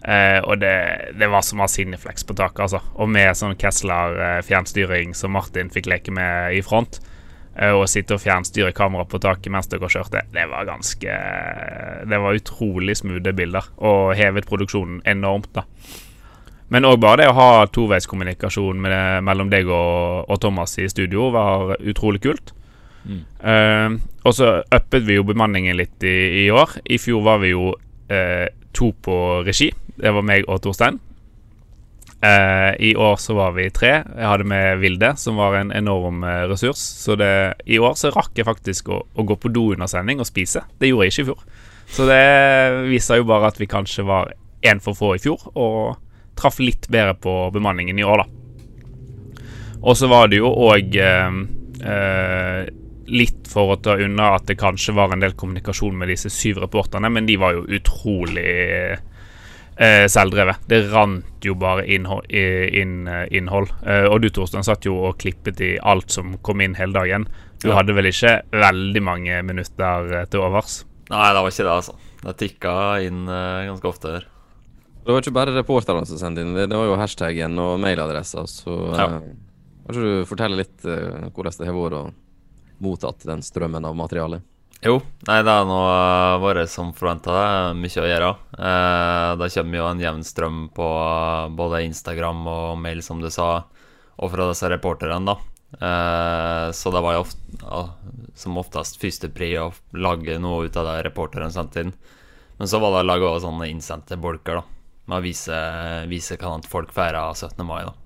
Eh, 0.00 0.40
og 0.44 0.58
det, 0.62 0.76
det 1.20 1.28
var 1.28 1.42
som 1.44 1.60
å 1.60 1.62
ha 1.66 1.70
Cineflex 1.70 2.24
på 2.26 2.34
taket, 2.36 2.60
altså. 2.66 2.80
Og 3.00 3.08
med 3.12 3.36
sånn 3.36 3.56
Kessler-fjernstyring 3.60 5.14
som 5.16 5.32
Martin 5.36 5.70
fikk 5.72 5.86
leke 5.92 6.10
med 6.14 6.54
i 6.56 6.62
front. 6.64 7.00
Eh, 7.56 7.74
og 7.74 7.88
sitte 7.90 8.14
og 8.16 8.22
fjernstyre 8.22 8.72
kameraet 8.76 9.10
på 9.10 9.20
taket 9.22 9.52
mens 9.52 9.68
dere 9.70 9.90
kjørte. 9.90 10.20
Det 10.32 10.46
var 10.48 10.68
ganske 10.68 11.16
Det 12.10 12.18
var 12.22 12.38
utrolig 12.38 12.96
smoothe 13.00 13.32
bilder, 13.36 13.64
og 13.78 14.14
hevet 14.18 14.48
produksjonen 14.48 15.02
enormt, 15.08 15.52
da. 15.56 15.62
Men 16.70 16.86
òg 16.86 17.00
bare 17.02 17.24
det 17.24 17.30
å 17.32 17.36
ha 17.36 17.66
toveiskommunikasjon 17.74 18.78
mellom 18.78 19.50
deg 19.50 19.68
og, 19.68 20.30
og 20.30 20.40
Thomas 20.42 20.76
i 20.78 20.88
studio 20.90 21.32
var 21.34 21.74
utrolig 21.80 22.22
kult. 22.22 22.54
Eh, 23.08 23.90
og 24.24 24.34
så 24.36 24.50
uppet 24.62 25.06
vi 25.06 25.16
jo 25.16 25.26
bemanningen 25.26 25.78
litt 25.78 26.04
i, 26.04 26.44
i 26.44 26.48
år. 26.52 26.78
I 26.84 27.00
fjor 27.00 27.24
var 27.26 27.40
vi 27.42 27.54
jo 27.54 27.72
uh, 27.72 28.46
to 28.76 28.90
på 29.02 29.14
regi. 29.46 29.70
Det 29.96 30.12
var 30.14 30.26
meg 30.26 30.48
og 30.48 30.60
Torstein. 30.64 31.00
Uh, 32.20 32.76
I 32.76 32.92
år 33.00 33.16
så 33.16 33.32
var 33.38 33.54
vi 33.56 33.70
tre. 33.72 33.92
Jeg 34.04 34.28
hadde 34.28 34.44
med 34.48 34.82
Vilde, 34.82 35.14
som 35.16 35.40
var 35.40 35.56
en 35.56 35.72
enorm 35.72 36.20
eh, 36.28 36.44
ressurs. 36.50 36.82
Så 37.00 37.16
det, 37.16 37.30
i 37.64 37.80
år 37.80 37.96
så 37.96 38.12
rakk 38.12 38.36
jeg 38.36 38.48
faktisk 38.48 38.92
å, 38.92 39.00
å 39.16 39.24
gå 39.24 39.38
på 39.40 39.52
do 39.52 39.70
under 39.72 39.88
sending 39.88 40.20
og 40.20 40.28
spise. 40.28 40.66
Det 40.76 40.90
gjorde 40.90 41.08
jeg 41.08 41.14
ikke 41.14 41.24
i 41.24 41.30
fjor. 41.30 41.46
Så 41.90 42.06
det 42.06 42.20
viser 42.90 43.22
jo 43.22 43.26
bare 43.32 43.48
at 43.48 43.58
vi 43.58 43.70
kanskje 43.70 44.04
var 44.06 44.34
én 44.60 44.84
for 44.84 44.94
få 44.94 45.14
i 45.16 45.22
fjor, 45.22 45.48
og 45.56 45.96
traff 46.40 46.60
litt 46.62 46.88
bedre 46.90 47.14
på 47.20 47.34
bemanningen 47.54 48.00
i 48.00 48.06
år, 48.06 48.24
da. 48.24 48.36
Og 49.80 49.96
så 49.96 50.10
var 50.10 50.28
det 50.28 50.40
jo 50.42 50.50
òg 50.50 50.96
eh, 51.00 51.36
eh, 51.88 52.64
litt 53.10 53.48
for 53.50 53.74
å 53.74 53.78
ta 53.82 53.96
unna 54.00 54.34
at 54.36 54.48
det 54.50 54.58
kanskje 54.60 54.94
var 54.96 55.14
en 55.14 55.22
del 55.22 55.36
kommunikasjon 55.38 55.96
med 55.98 56.10
disse 56.12 56.30
syv 56.32 56.60
reporterne, 56.64 57.10
men 57.12 57.28
de 57.28 57.38
var 57.40 57.56
jo 57.56 57.64
utrolig 57.78 58.50
eh, 59.80 60.06
selvdrevet. 60.10 60.66
Det 60.68 60.82
rant 60.92 61.44
jo 61.44 61.56
bare 61.58 61.86
innhold. 61.88 62.28
inn, 62.30 63.08
eh, 63.08 63.26
innhold. 63.30 63.72
Eh, 63.86 64.04
og 64.04 64.20
du, 64.22 64.30
Torstein, 64.30 64.64
satt 64.66 64.86
jo 64.86 64.98
og 65.08 65.18
klippet 65.18 65.60
i 65.60 65.78
alt 65.78 66.10
som 66.10 66.36
kom 66.42 66.60
inn 66.60 66.76
hele 66.78 66.92
dagen. 66.92 67.26
Du 67.60 67.72
hadde 67.72 67.96
vel 67.96 68.08
ikke 68.08 68.40
veldig 68.52 69.02
mange 69.02 69.42
minutter 69.42 70.12
eh, 70.20 70.26
til 70.30 70.44
overs? 70.44 70.84
Nei, 71.10 71.32
det 71.32 71.42
var 71.42 71.50
ikke 71.50 71.64
det, 71.64 71.74
altså. 71.74 71.96
Det 72.20 72.36
tikka 72.36 72.72
inn 73.02 73.24
ganske 73.26 73.88
ofte 73.88 74.12
her. 74.12 74.26
Det 75.04 75.12
var 75.14 75.22
ikke 75.22 75.32
bare 75.34 75.54
reporterne 75.56 76.04
som 76.06 76.18
sendte 76.20 76.42
inn, 76.44 76.52
det 76.54 76.68
var 76.76 76.86
jo 76.90 76.98
hashtaggen 77.00 77.56
og 77.58 77.78
mailadressa. 77.80 78.44
Så 78.46 78.74
Ja. 78.96 79.06
eh, 79.16 79.32
kanskje 79.86 80.02
du 80.04 80.24
forteller 80.28 80.60
litt 80.60 80.84
eh, 80.84 81.30
hvordan 81.32 81.56
det 81.58 81.66
har 81.66 81.74
vært 81.74 81.98
å 81.98 82.12
mottatt 82.80 83.24
den 83.24 83.42
strømmen 83.42 83.84
av 83.84 83.96
materiale? 83.96 84.42
Jo, 84.82 84.94
nei, 85.28 85.42
det 85.44 85.52
har 85.52 85.66
nå 85.68 85.78
vært 86.40 86.68
som 86.72 86.92
forventa. 86.96 87.74
Mye 87.76 88.00
å 88.00 88.08
gjøre. 88.08 88.30
Eh, 88.56 89.36
det 89.36 89.50
kommer 89.52 89.76
jo 89.76 89.88
en 89.90 90.00
jevn 90.00 90.22
strøm 90.24 90.60
på 90.72 90.86
eh, 90.88 91.48
både 91.52 91.82
Instagram 91.84 92.46
og 92.48 92.78
mail, 92.80 93.02
som 93.02 93.20
du 93.20 93.28
sa, 93.28 93.64
og 94.18 94.30
fra 94.32 94.48
disse 94.48 94.68
reporterne, 94.72 95.20
da. 95.26 95.36
Eh, 95.80 96.70
så 96.72 96.90
det 96.92 97.02
var 97.04 97.14
jo 97.18 97.26
ofte, 97.26 97.60
ja, 97.60 97.82
som 98.34 98.56
oftest 98.56 98.96
førstepri 99.00 99.52
å 99.60 99.72
lage 99.92 100.38
noe 100.40 100.64
ut 100.66 100.76
av 100.80 100.88
det 100.88 101.04
reporteren 101.10 101.52
sendte 101.52 101.84
inn. 101.84 101.92
Men 102.58 102.68
så 102.68 102.80
var 102.80 102.96
det 103.04 103.04
å 103.20 103.34
også 103.34 103.46
sånne 103.48 103.68
innsendte 103.68 104.16
bolker, 104.20 104.60
da. 104.62 104.79
Med 105.10 105.18
å 105.18 105.24
vise, 105.24 105.56
vise 106.06 106.38
hvordan 106.38 106.62
folk 106.70 106.92
feirer 106.94 107.34
17. 107.34 107.66
mai, 107.66 107.82
da. 107.88 107.96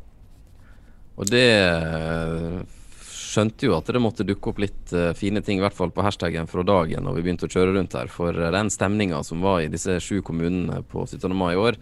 Og 1.21 1.29
det 1.31 1.45
eh, 1.45 2.63
skjønte 3.05 3.69
jo 3.69 3.77
at 3.77 3.91
det 3.93 4.03
måtte 4.03 4.27
dukke 4.27 4.51
opp 4.51 4.63
litt 4.63 4.95
eh, 4.97 5.13
fine 5.19 5.43
ting, 5.45 5.61
i 5.61 5.65
hvert 5.65 5.77
fall 5.77 5.93
på 5.95 6.03
hashtaggen 6.07 6.49
fra 6.51 6.65
dagen 6.67 7.07
når 7.07 7.19
vi 7.19 7.27
begynte 7.27 7.47
å 7.47 7.53
kjøre 7.53 7.77
rundt 7.77 7.95
her. 7.99 8.11
For 8.11 8.35
eh, 8.35 8.53
den 8.55 8.73
stemninga 8.73 9.23
som 9.27 9.45
var 9.45 9.63
i 9.63 9.71
disse 9.71 10.01
sju 10.03 10.23
kommunene 10.27 10.83
på 10.91 11.07
17. 11.07 11.29
mai 11.37 11.53
i 11.55 11.61
år, 11.61 11.79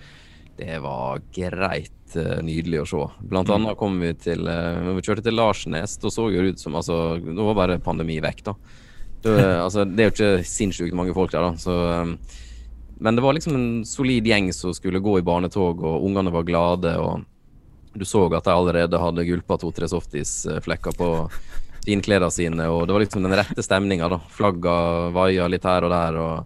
det 0.58 0.82
var 0.84 1.22
greit 1.32 1.90
nydelig 2.44 2.82
å 2.82 2.88
se. 2.90 3.04
Blant 3.24 3.48
annet 3.54 3.78
kom 3.80 3.94
vi 4.02 4.10
til 4.20 4.44
vi 4.44 5.00
kjørte 5.00 5.22
til 5.24 5.38
Larsnes, 5.38 5.94
da 5.96 6.10
så 6.12 6.26
jo 6.28 6.42
det 6.44 6.50
ut 6.52 6.60
som 6.60 6.74
Altså, 6.76 6.96
nå 7.24 7.46
var 7.46 7.56
bare 7.56 7.78
pandemi 7.80 8.18
vekk, 8.20 8.42
da. 8.50 8.52
Det, 9.24 9.36
altså, 9.64 9.86
det 9.88 10.04
er 10.04 10.10
jo 10.10 10.12
ikke 10.12 10.50
sinnssykt 10.50 10.98
mange 10.98 11.14
folk 11.16 11.32
der, 11.32 11.46
da. 11.46 11.56
Så 11.56 11.78
men 13.02 13.16
det 13.16 13.22
var 13.24 13.34
liksom 13.36 13.54
en 13.58 13.84
solid 13.88 14.26
gjeng 14.26 14.52
som 14.54 14.74
skulle 14.74 15.02
gå 15.02 15.18
i 15.18 15.26
barnetog, 15.26 15.82
og 15.82 16.04
ungene 16.06 16.30
var 16.30 16.46
glade. 16.46 16.94
og 16.98 17.24
Du 17.94 18.04
så 18.08 18.24
at 18.32 18.44
de 18.44 18.54
allerede 18.54 18.98
hadde 18.98 19.24
gulpa 19.26 19.58
to-tre 19.58 19.88
softisflekker 19.90 20.94
på 20.96 21.08
finklærne 21.84 22.30
sine. 22.30 22.68
og 22.70 22.86
Det 22.86 22.94
var 22.94 23.04
liksom 23.04 23.22
den 23.26 23.36
rette 23.36 23.62
stemninga. 23.62 24.08
Flagga 24.30 25.10
vaia 25.14 25.48
litt 25.50 25.66
her 25.66 25.86
og 25.86 25.90
der. 25.90 26.20
og 26.20 26.44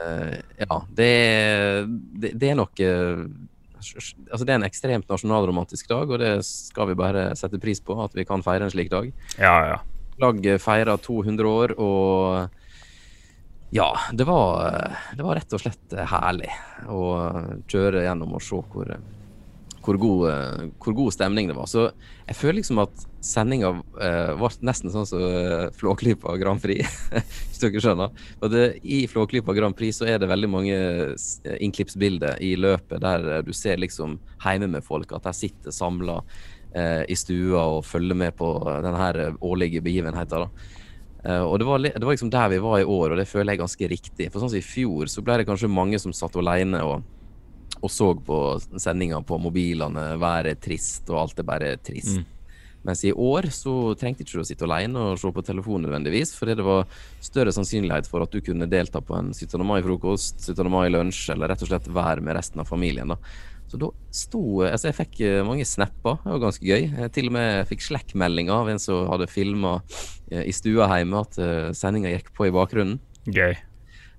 eh, 0.00 0.38
Ja, 0.64 0.80
det, 0.88 1.12
det, 2.16 2.32
det 2.34 2.50
er 2.50 2.58
noe 2.58 2.90
Altså 3.86 4.42
Det 4.44 4.50
er 4.50 4.56
en 4.58 4.66
ekstremt 4.66 5.06
nasjonalromantisk 5.12 5.86
dag, 5.92 6.10
og 6.10 6.18
det 6.18 6.32
skal 6.48 6.88
vi 6.90 6.98
bare 6.98 7.28
sette 7.38 7.60
pris 7.62 7.78
på. 7.84 7.94
At 8.02 8.16
vi 8.16 8.24
kan 8.26 8.42
feire 8.42 8.66
en 8.66 8.72
slik 8.72 8.90
dag. 8.90 9.12
Ja, 9.38 9.56
ja. 9.74 9.78
Flagget 10.16 10.62
feirer 10.64 10.96
200 10.96 11.46
år, 11.46 11.74
og 11.76 12.55
ja, 13.74 13.90
det 14.12 14.24
var, 14.28 14.92
det 15.16 15.26
var 15.26 15.38
rett 15.38 15.52
og 15.56 15.62
slett 15.62 15.96
herlig 16.12 16.52
å 16.86 17.02
kjøre 17.66 18.04
gjennom 18.06 18.36
og 18.38 18.44
se 18.44 18.60
hvor, 18.72 18.92
hvor, 19.82 19.98
god, 20.00 20.70
hvor 20.82 20.96
god 21.00 21.16
stemning 21.16 21.50
det 21.50 21.56
var. 21.58 21.66
Så 21.70 21.88
jeg 22.28 22.38
føler 22.38 22.60
liksom 22.60 22.80
at 22.84 23.06
sendinga 23.26 23.72
eh, 24.02 24.32
ble 24.38 24.50
nesten 24.66 24.92
sånn 24.92 25.06
som 25.08 25.22
eh, 25.22 25.66
Flåklypa 25.76 26.36
Grand 26.40 26.62
Prix, 26.62 26.86
hvis 27.48 27.62
dere 27.62 27.82
skjønner. 27.82 28.24
For 28.40 28.52
det, 28.52 28.64
I 28.82 29.04
Flåklypa 29.10 29.54
Grand 29.56 29.76
Prix 29.76 30.00
så 30.00 30.08
er 30.10 30.20
det 30.22 30.30
veldig 30.30 30.50
mange 30.52 30.78
innklippsbilder 31.56 32.40
i 32.44 32.54
løpet 32.60 33.02
der 33.02 33.28
eh, 33.36 33.42
du 33.46 33.52
ser 33.56 33.82
liksom 33.82 34.18
hjemme 34.44 34.70
med 34.76 34.86
folk, 34.86 35.14
at 35.16 35.26
de 35.26 35.34
sitter 35.36 35.74
samla 35.74 36.20
eh, 36.74 37.02
i 37.10 37.18
stua 37.18 37.66
og 37.76 37.86
følger 37.88 38.18
med 38.18 38.36
på 38.38 38.52
denne 38.84 39.30
årlige 39.40 39.84
begivenheten. 39.84 40.46
da. 40.46 40.74
Eh, 41.26 41.42
og 41.42 41.58
det 41.58 41.66
var, 41.66 41.82
det 41.82 42.04
var 42.04 42.14
liksom 42.14 42.30
der 42.30 42.48
vi 42.54 42.62
var 42.62 42.80
i 42.80 42.86
år, 42.86 43.12
og 43.12 43.18
det 43.18 43.28
føler 43.28 43.54
jeg 43.54 43.62
ganske 43.64 43.90
riktig. 43.90 44.30
For 44.30 44.42
sånn 44.42 44.52
som 44.52 44.60
i 44.60 44.64
fjor, 44.64 45.10
så 45.10 45.24
ble 45.26 45.40
det 45.40 45.48
kanskje 45.48 45.72
mange 45.72 45.98
som 46.02 46.14
satt 46.14 46.38
alene 46.38 46.84
og, 46.86 47.02
og 47.80 47.92
så 47.92 48.12
på 48.14 48.40
sendinga 48.78 49.20
på 49.26 49.40
mobilene, 49.42 50.12
være 50.22 50.56
trist, 50.62 51.08
og 51.10 51.24
alt 51.24 51.42
er 51.42 51.48
bare 51.48 51.76
trist. 51.82 52.20
Mens 52.86 53.02
i 53.02 53.10
år 53.10 53.48
så 53.50 53.72
trengte 53.98 54.22
ikke 54.22 54.36
du 54.36 54.42
å 54.44 54.46
sitte 54.46 54.62
alene 54.62 55.00
og 55.02 55.18
se 55.18 55.32
på 55.34 55.42
telefonen 55.42 55.88
nødvendigvis, 55.88 56.36
fordi 56.38 56.54
det 56.54 56.66
var 56.66 56.86
større 57.24 57.50
sannsynlighet 57.54 58.06
for 58.06 58.22
at 58.22 58.30
du 58.30 58.38
kunne 58.46 58.68
delta 58.70 59.02
på 59.02 59.16
en 59.16 59.32
17. 59.34 59.58
mai-frokost, 59.66 60.38
17. 60.44 60.70
mai-lunsj, 60.70 61.32
eller 61.34 61.50
rett 61.50 61.64
og 61.66 61.72
slett 61.72 61.90
være 61.90 62.22
med 62.22 62.38
resten 62.38 62.62
av 62.62 62.70
familien. 62.70 63.10
da. 63.10 63.18
Så 63.76 63.82
da 63.84 63.92
sto 64.16 64.42
Altså, 64.64 64.88
jeg 64.88 64.96
fikk 64.96 65.22
eh, 65.28 65.44
mange 65.44 65.68
snapper, 65.68 66.18
det 66.24 66.32
var 66.32 66.44
ganske 66.48 66.64
gøy. 66.64 66.88
Jeg 66.88 67.12
til 67.12 67.30
og 67.30 67.36
med 67.36 67.68
fikk 67.68 67.84
slekkmelding 67.84 68.50
av 68.54 68.72
en 68.72 68.80
som 68.82 69.06
hadde 69.12 69.28
filma 69.30 69.78
i 70.26 70.50
stua 70.50 70.88
hjemme 70.90 71.20
at 71.22 71.36
uh, 71.38 71.68
sendinga 71.76 72.10
gikk 72.10 72.32
på 72.34 72.48
i 72.48 72.54
bakgrunnen. 72.54 72.96
Gøy. 73.30 73.54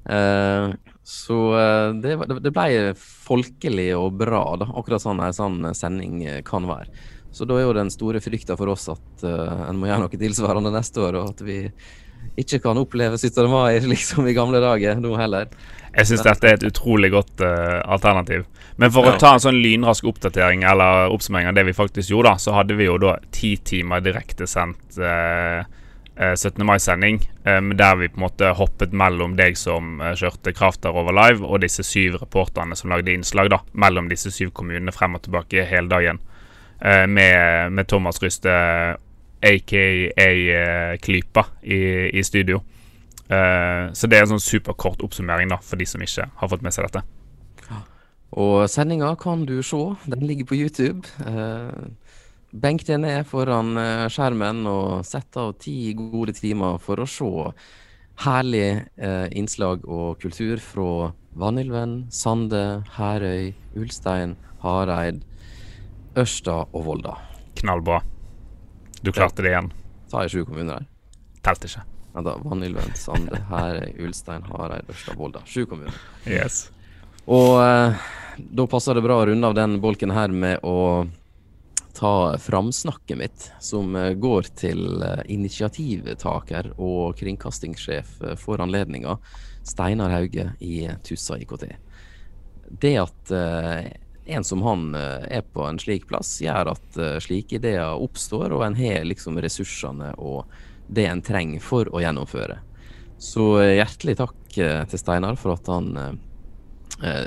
Eh, 0.10 0.74
så 1.04 1.38
eh, 1.60 1.90
det, 2.00 2.16
det, 2.16 2.40
det 2.46 2.54
ble 2.56 2.96
folkelig 3.00 3.90
og 3.98 4.16
bra, 4.22 4.42
da, 4.60 4.70
akkurat 4.80 5.04
sånn 5.04 5.22
en 5.24 5.36
sånn 5.36 5.72
sending 5.76 6.22
eh, 6.24 6.42
kan 6.48 6.68
være. 6.68 6.92
Så 7.36 7.46
da 7.48 7.58
er 7.58 7.68
jo 7.68 7.76
den 7.76 7.92
store 7.94 8.22
frykta 8.24 8.56
for 8.58 8.72
oss 8.72 8.88
at 8.90 9.24
uh, 9.28 9.68
en 9.68 9.78
må 9.78 9.90
gjøre 9.90 10.06
noe 10.06 10.20
tilsvarende 10.20 10.72
neste 10.74 11.04
år, 11.04 11.18
og 11.20 11.34
at 11.36 11.44
vi 11.46 11.58
ikke 12.38 12.60
kan 12.62 12.78
oppleve 12.78 13.18
17. 13.18 13.48
mai 13.50 13.80
liksom 13.94 14.28
i 14.28 14.36
gamle 14.38 14.62
dager 14.64 15.00
nå 15.02 15.16
heller. 15.18 15.50
Jeg 15.98 16.06
syns 16.12 16.22
dette 16.28 16.46
er 16.46 16.60
et 16.60 16.68
utrolig 16.68 17.10
godt 17.14 17.42
uh, 17.42 17.82
alternativ. 17.90 18.46
Men 18.78 18.92
for 18.94 19.08
Ja. 19.08 19.16
å 19.16 19.20
ta 19.20 19.32
en 19.34 19.42
sånn 19.42 19.58
lynrask 19.58 20.06
oppdatering 20.06 20.62
eller 20.70 21.10
oppsummering 21.10 21.50
av 21.50 21.56
det 21.58 21.64
vi 21.66 21.74
faktisk 21.74 22.12
gjorde, 22.12 22.36
da, 22.36 22.38
så 22.38 22.54
hadde 22.54 22.76
vi 22.78 22.86
jo 22.86 23.00
da 23.02 23.16
ti 23.34 23.56
timer 23.58 24.04
direktesendt 24.06 25.00
uh, 25.02 25.66
17. 26.18 26.66
mai-sending, 26.66 27.20
um, 27.46 27.72
der 27.78 27.96
vi 27.96 28.08
på 28.10 28.18
en 28.18 28.24
måte 28.26 28.50
hoppet 28.58 28.94
mellom 28.94 29.36
deg 29.38 29.58
som 29.58 30.00
eh, 30.02 30.16
kjørte 30.18 30.50
Krafter 30.58 30.96
over 30.98 31.14
live, 31.14 31.46
og 31.46 31.62
disse 31.62 31.84
syv 31.86 32.18
reporterne 32.24 32.74
som 32.76 32.90
lagde 32.90 33.14
innslag, 33.14 33.52
da, 33.54 33.60
mellom 33.78 34.10
disse 34.10 34.32
syv 34.34 34.50
kommunene 34.58 34.94
frem 34.96 35.14
og 35.14 35.22
tilbake 35.28 35.68
hele 35.70 35.88
dagen. 35.92 36.18
Eh, 36.82 37.06
med, 37.06 37.70
med 37.72 37.88
Thomas 37.88 38.18
Ryste, 38.24 38.50
aka 39.42 39.84
eh, 40.18 40.98
Klypa, 41.02 41.46
i, 41.64 41.80
i 42.14 42.24
studio. 42.24 42.62
Uh, 43.28 43.92
så 43.92 44.08
det 44.08 44.16
er 44.16 44.24
en 44.24 44.38
sånn 44.38 44.44
superkort 44.44 45.02
oppsummering 45.04 45.50
da 45.52 45.58
for 45.60 45.76
de 45.76 45.84
som 45.90 46.00
ikke 46.00 46.30
har 46.40 46.52
fått 46.52 46.64
med 46.64 46.72
seg 46.72 46.88
dette. 46.88 47.04
Og 48.38 48.68
sendinga 48.72 49.14
kan 49.20 49.46
du 49.48 49.62
se, 49.64 49.80
den 50.08 50.26
ligger 50.28 50.48
på 50.48 50.60
YouTube. 50.60 51.08
Uh, 51.24 51.92
benk 52.52 52.86
deg 52.88 53.02
ned 53.04 53.28
foran 53.28 53.76
eh, 53.80 54.08
skjermen 54.12 54.66
og 54.72 55.06
sett 55.08 55.36
av 55.40 55.54
ti 55.62 55.94
gode 55.98 56.36
timer 56.38 56.80
for 56.82 57.04
å 57.04 57.08
se 57.08 57.30
herlig 58.24 58.88
uh, 58.98 59.28
innslag 59.30 59.84
og 59.86 60.18
kultur 60.24 60.58
fra 60.64 61.12
Vanylven, 61.38 62.08
Sande, 62.10 62.82
Herøy, 62.96 63.52
Ulstein, 63.78 64.34
Hareid, 64.64 65.22
Ørsta 66.18 66.64
og 66.72 66.88
Volda. 66.88 67.18
Knallbra. 67.62 68.02
Du 69.02 69.12
klarte 69.12 69.44
det 69.46 69.54
igjen. 69.54 69.70
Ta 70.12 70.24
jeg 70.26 70.34
sju 70.34 70.46
kommuner 70.48 70.80
her. 70.80 70.88
Telte 71.46 71.70
ikke. 71.70 71.84
Ja, 72.18 72.24
da, 72.26 72.34
Vanylven, 72.42 72.96
Sande, 72.98 73.44
Herøy, 73.52 73.92
Ulstein, 74.08 74.46
Hareid, 74.50 74.88
Ørsta, 74.90 75.14
Volda. 75.20 75.44
Sju 75.46 75.68
kommuner. 75.70 75.94
Yes. 76.26 76.64
Og 77.30 77.60
eh, 77.62 78.08
da 78.38 78.66
passer 78.72 78.98
det 78.98 79.04
bra 79.06 79.20
å 79.22 79.28
runde 79.30 79.52
av 79.52 79.56
den 79.58 79.78
bolken 79.84 80.14
her 80.16 80.34
med 80.34 80.64
å 80.66 81.06
ta 81.98 82.38
framsnakket 82.42 83.18
mitt, 83.20 83.46
som 83.62 83.96
eh, 83.96 84.16
går 84.18 84.50
til 84.58 85.04
eh, 85.04 85.22
initiativtaker 85.34 86.72
og 86.78 87.18
kringkastingssjef 87.20 88.18
eh, 88.24 88.36
for 88.40 88.62
anledninga, 88.66 89.18
Steinar 89.68 90.14
Hauge 90.16 90.52
i 90.64 90.88
Tussa 91.06 91.38
IKT. 91.42 91.68
Det 92.82 92.96
at 93.02 93.34
eh, 93.34 93.92
en 94.28 94.44
som 94.44 94.62
han 94.62 94.96
eh, 94.96 95.38
er 95.40 95.44
på 95.54 95.64
en 95.68 95.80
slik 95.80 96.08
plass, 96.08 96.38
gjør 96.42 96.74
at 96.74 97.00
eh, 97.00 97.18
slike 97.24 97.60
ideer 97.60 97.96
oppstår, 97.96 98.54
og 98.56 98.66
en 98.66 98.78
har 98.78 99.06
liksom 99.08 99.40
ressursene 99.44 100.14
og 100.18 100.46
det 100.88 101.08
en 101.08 101.24
trenger 101.24 101.64
for 101.64 101.90
å 101.92 102.02
gjennomføre. 102.04 102.60
Så 103.20 103.58
hjertelig 103.60 104.18
takk 104.20 104.36
til 104.54 105.00
Steinar 105.02 105.36
for 105.42 105.56
at 105.58 105.68
han 105.68 106.20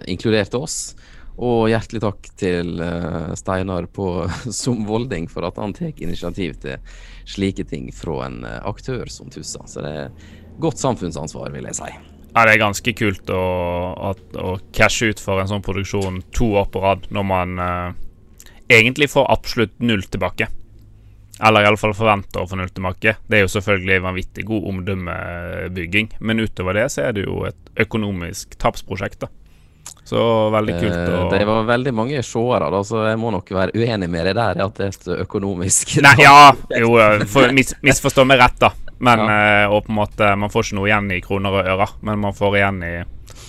inkluderte 0.09 0.57
oss. 0.63 0.95
Og 1.35 1.67
hjertelig 1.69 2.01
takk 2.05 2.29
til 2.41 2.79
Steinar 3.37 3.89
på, 3.93 4.07
som 4.63 4.87
Volding 4.89 5.29
for 5.29 5.45
at 5.51 5.59
han 5.61 5.75
tar 5.77 5.93
initiativ 5.99 6.57
til 6.63 6.79
slike 7.29 7.67
ting 7.69 7.91
fra 7.93 8.23
en 8.31 8.47
aktør 8.47 9.13
som 9.13 9.29
Tussa. 9.35 9.67
Så 9.69 9.85
det 9.85 9.93
er 10.07 10.33
godt 10.63 10.81
samfunnsansvar, 10.81 11.53
vil 11.53 11.69
jeg 11.69 11.83
si. 11.83 11.93
Ja, 12.31 12.45
det 12.47 12.55
er 12.55 12.63
ganske 12.63 12.95
kult 12.95 13.31
å, 13.35 13.43
å, 13.91 14.13
å 14.39 14.55
cashe 14.77 15.11
ut 15.11 15.23
for 15.23 15.43
en 15.43 15.51
sånn 15.51 15.65
produksjon 15.67 16.21
to 16.37 16.53
år 16.61 16.71
på 16.71 16.83
rad, 16.85 17.09
når 17.11 17.27
man 17.27 17.59
uh, 17.59 17.91
egentlig 18.71 19.11
får 19.11 19.27
absolutt 19.33 19.75
null 19.83 20.05
tilbake. 20.07 20.47
Eller 21.41 21.65
iallfall 21.65 21.95
forventer 21.97 22.43
å 22.43 22.49
få 22.49 22.59
null 22.61 22.71
tilbake. 22.71 23.17
Det 23.27 23.39
er 23.39 23.47
jo 23.47 23.51
selvfølgelig 23.51 24.01
vanvittig 24.05 24.47
god 24.47 24.71
omdømmebygging, 24.75 26.15
men 26.21 26.45
utover 26.45 26.77
det 26.77 26.87
så 26.93 27.09
er 27.09 27.17
det 27.17 27.25
jo 27.25 27.43
et 27.49 27.85
økonomisk 27.87 28.59
tapsprosjekt, 28.61 29.25
da. 29.25 29.31
Så 30.05 30.21
veldig 30.53 30.75
kult 30.77 30.97
eh, 30.97 31.15
å 31.17 31.29
Det 31.31 31.41
var 31.47 31.65
veldig 31.69 31.93
mange 31.95 32.21
seere, 32.27 32.69
da, 32.73 32.81
så 32.87 33.05
jeg 33.09 33.19
må 33.21 33.31
nok 33.35 33.51
være 33.55 33.75
uenig 33.79 34.09
med 34.11 34.29
deg 34.29 34.37
der 34.37 34.61
at 34.65 34.79
det 34.79 34.87
er 34.87 34.95
et 34.95 35.09
økonomisk 35.25 35.97
Nei, 36.05 36.17
ja, 36.25 36.51
jo, 36.83 36.93
for, 37.31 37.51
mis, 37.57 37.73
misforstå 37.85 38.27
meg 38.29 38.43
rett, 38.43 38.59
da. 38.61 38.73
Men 39.01 39.19
ja. 39.19 39.67
uh, 39.67 39.75
og 39.75 39.87
på 39.87 39.93
en 39.93 39.97
måte 39.97 40.27
Man 40.37 40.51
får 40.53 40.67
ikke 40.67 40.77
noe 40.77 40.89
igjen 40.91 41.13
i 41.15 41.21
kroner 41.25 41.55
og 41.57 41.69
øre, 41.73 41.87
men 42.05 42.21
man 42.21 42.37
får 42.37 42.57
igjen 42.59 42.83
i 42.85 42.95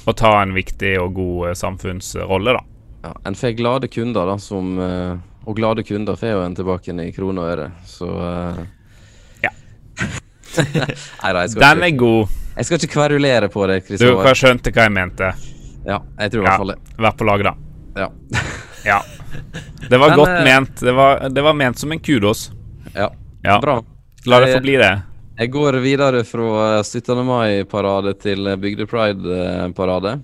å 0.07 0.13
ta 0.17 0.37
en 0.39 0.53
viktig 0.55 0.93
og 1.01 1.17
god 1.17 1.49
uh, 1.49 1.55
samfunnsrolle, 1.59 2.53
da. 2.55 2.61
Ja, 3.01 3.11
en 3.27 3.35
får 3.35 3.57
glade 3.57 3.89
kunder, 3.91 4.29
da, 4.29 4.37
som 4.39 4.77
uh, 4.79 5.17
Og 5.49 5.57
glade 5.57 5.83
kunder 5.83 6.15
får 6.19 6.35
jo 6.35 6.43
en 6.45 6.55
tilbake 6.55 6.95
i 7.03 7.11
kroner 7.15 7.43
og 7.43 7.55
øre, 7.55 7.71
så 7.89 8.11
Ja. 9.43 9.51
Nei 10.61 11.33
da, 11.33 11.43
jeg 11.43 11.53
skal 11.53 11.65
Den 11.65 11.83
ikke, 11.83 11.89
er 11.89 11.99
god. 11.99 12.39
Jeg 12.55 12.67
skal 12.67 12.79
ikke 12.79 12.93
kverulere 12.95 13.51
på 13.51 13.67
det, 13.67 13.81
Kristoffer. 13.87 14.31
Du 14.31 14.39
skjønte 14.39 14.75
hva 14.75 14.87
jeg 14.87 14.95
mente? 14.95 15.33
Ja, 15.87 15.99
jeg 16.19 16.31
tror 16.31 16.43
i 16.43 16.47
hvert 16.47 16.63
fall 16.63 16.73
det. 16.75 16.79
Vær 17.01 17.15
på 17.17 17.27
lag, 17.27 17.43
da. 17.49 17.53
Ja. 17.97 18.09
ja. 18.91 19.03
Det 19.89 19.97
var 19.97 20.13
Men, 20.13 20.17
godt 20.19 20.43
ment. 20.47 20.79
Det 20.79 20.95
var, 20.95 21.29
det 21.29 21.43
var, 21.43 21.53
ment 21.57 21.79
som 21.79 21.91
en 21.91 21.99
kudos. 21.99 22.51
Ja. 22.93 23.11
ja. 23.43 23.59
Bra. 23.63 23.81
La 24.25 24.39
det 24.43 24.53
få 24.53 24.61
bli 24.63 24.79
det. 24.79 24.91
Jeg 25.39 25.51
går 25.53 25.77
videre 25.81 26.21
fra 26.27 26.81
17. 26.83 27.21
mai-parade 27.25 28.11
til 28.19 28.49
Bygde 28.61 28.85
Pride-parade. 28.89 30.17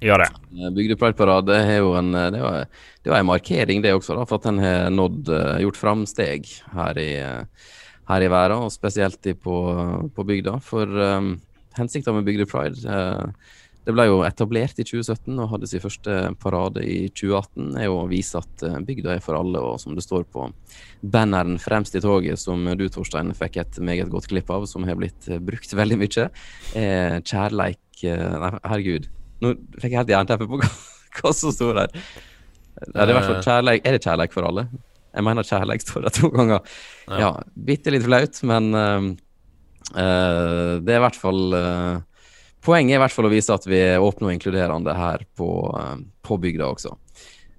Gjør 0.00 0.24
det. 0.24 0.28
Bygde 0.74 0.96
Pride-parade 0.98 1.58
er 1.58 1.82
jo 1.82 1.92
en 1.98 2.10
det 2.12 2.40
var, 2.40 2.64
det 3.04 3.12
var 3.12 3.20
en 3.20 3.28
markering, 3.28 3.82
det 3.84 3.92
også, 3.94 4.16
da, 4.16 4.24
for 4.28 4.40
at 4.40 4.48
den 4.48 4.62
har 4.64 4.88
nådd, 4.90 5.28
gjort 5.62 5.80
framsteg 5.80 6.48
her 6.72 6.98
i, 7.00 7.10
her 8.08 8.24
i 8.24 8.30
verden, 8.32 8.64
og 8.64 8.72
spesielt 8.72 9.20
på, 9.44 9.58
på 10.16 10.26
bygda. 10.32 10.56
For 10.64 10.88
um, 10.88 11.34
hensikten 11.76 12.16
med 12.16 12.26
Bygde 12.26 12.48
Pride 12.48 12.80
uh, 12.88 13.28
det 13.84 13.92
ble 13.92 14.06
jo 14.08 14.20
etablert 14.24 14.78
i 14.80 14.84
2017 14.86 15.34
og 15.34 15.50
hadde 15.50 15.68
sin 15.68 15.82
første 15.82 16.14
parade 16.40 16.84
i 16.88 17.10
2018. 17.12 17.74
er 17.76 17.88
jo 17.90 17.98
å 18.00 18.06
vise 18.08 18.40
at 18.40 18.64
eh, 18.64 18.78
bygda 18.86 19.16
er 19.16 19.24
for 19.24 19.36
alle, 19.36 19.60
og 19.60 19.76
som 19.82 19.96
det 19.96 20.04
står 20.06 20.24
på 20.32 20.46
banneren 21.14 21.58
fremst 21.60 21.96
i 21.98 22.02
toget, 22.04 22.40
som 22.40 22.64
du 22.78 22.86
Torstein 22.88 23.34
fikk 23.36 23.58
et 23.60 23.80
meget 23.84 24.08
godt 24.12 24.30
klipp 24.32 24.48
av, 24.54 24.64
som 24.70 24.86
har 24.88 24.96
blitt 25.00 25.28
eh, 25.28 25.42
brukt 25.42 25.76
veldig 25.76 25.98
mye, 26.00 26.30
er 26.80 27.18
kjærleik 27.20 28.06
eh, 28.08 28.38
Nei, 28.44 28.50
herregud. 28.64 29.10
Nå 29.44 29.52
fikk 29.76 29.90
jeg 29.90 30.00
helt 30.00 30.14
jernteppe 30.14 30.48
på 30.48 30.62
hva, 30.62 30.70
hva 31.18 31.34
som 31.36 31.52
står 31.52 31.82
der. 31.82 32.00
Er 32.94 33.06
det 33.06 33.20
kjærleik 33.44 33.84
Er 33.86 33.94
det 33.94 34.02
kjærleik 34.02 34.32
for 34.34 34.48
alle? 34.48 34.66
Jeg 35.14 35.22
mener 35.28 35.46
kjærleik 35.46 35.84
står 35.84 36.08
der 36.08 36.16
to 36.16 36.32
ganger. 36.32 36.64
Ja, 37.06 37.20
ja 37.20 37.30
bitte 37.68 37.92
litt 37.92 38.02
flaut, 38.08 38.40
men 38.48 38.72
uh, 38.74 39.12
uh, 39.92 40.72
det 40.80 40.96
er 40.96 40.98
i 40.98 41.04
hvert 41.04 41.20
fall 41.20 41.54
uh, 41.54 42.00
Poenget 42.64 42.94
er 42.94 42.98
i 42.98 43.02
hvert 43.02 43.12
fall 43.12 43.28
å 43.28 43.32
vise 43.32 43.52
at 43.52 43.66
vi 43.68 43.76
er 43.76 44.02
åpne 44.02 44.30
og 44.30 44.34
inkluderende 44.38 44.94
her 44.96 45.24
på, 45.36 45.48
eh, 45.78 45.96
på 46.24 46.38
bygda 46.40 46.68
også. 46.72 46.94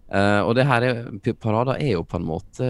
Uh, 0.05 0.45
og 0.45 0.51
det 0.53 0.67
her 0.69 0.83
er, 0.85 0.97
parader 1.41 1.79
er 1.81 1.95
jo 1.95 2.03
på 2.05 2.19
en 2.19 2.27
måte 2.27 2.67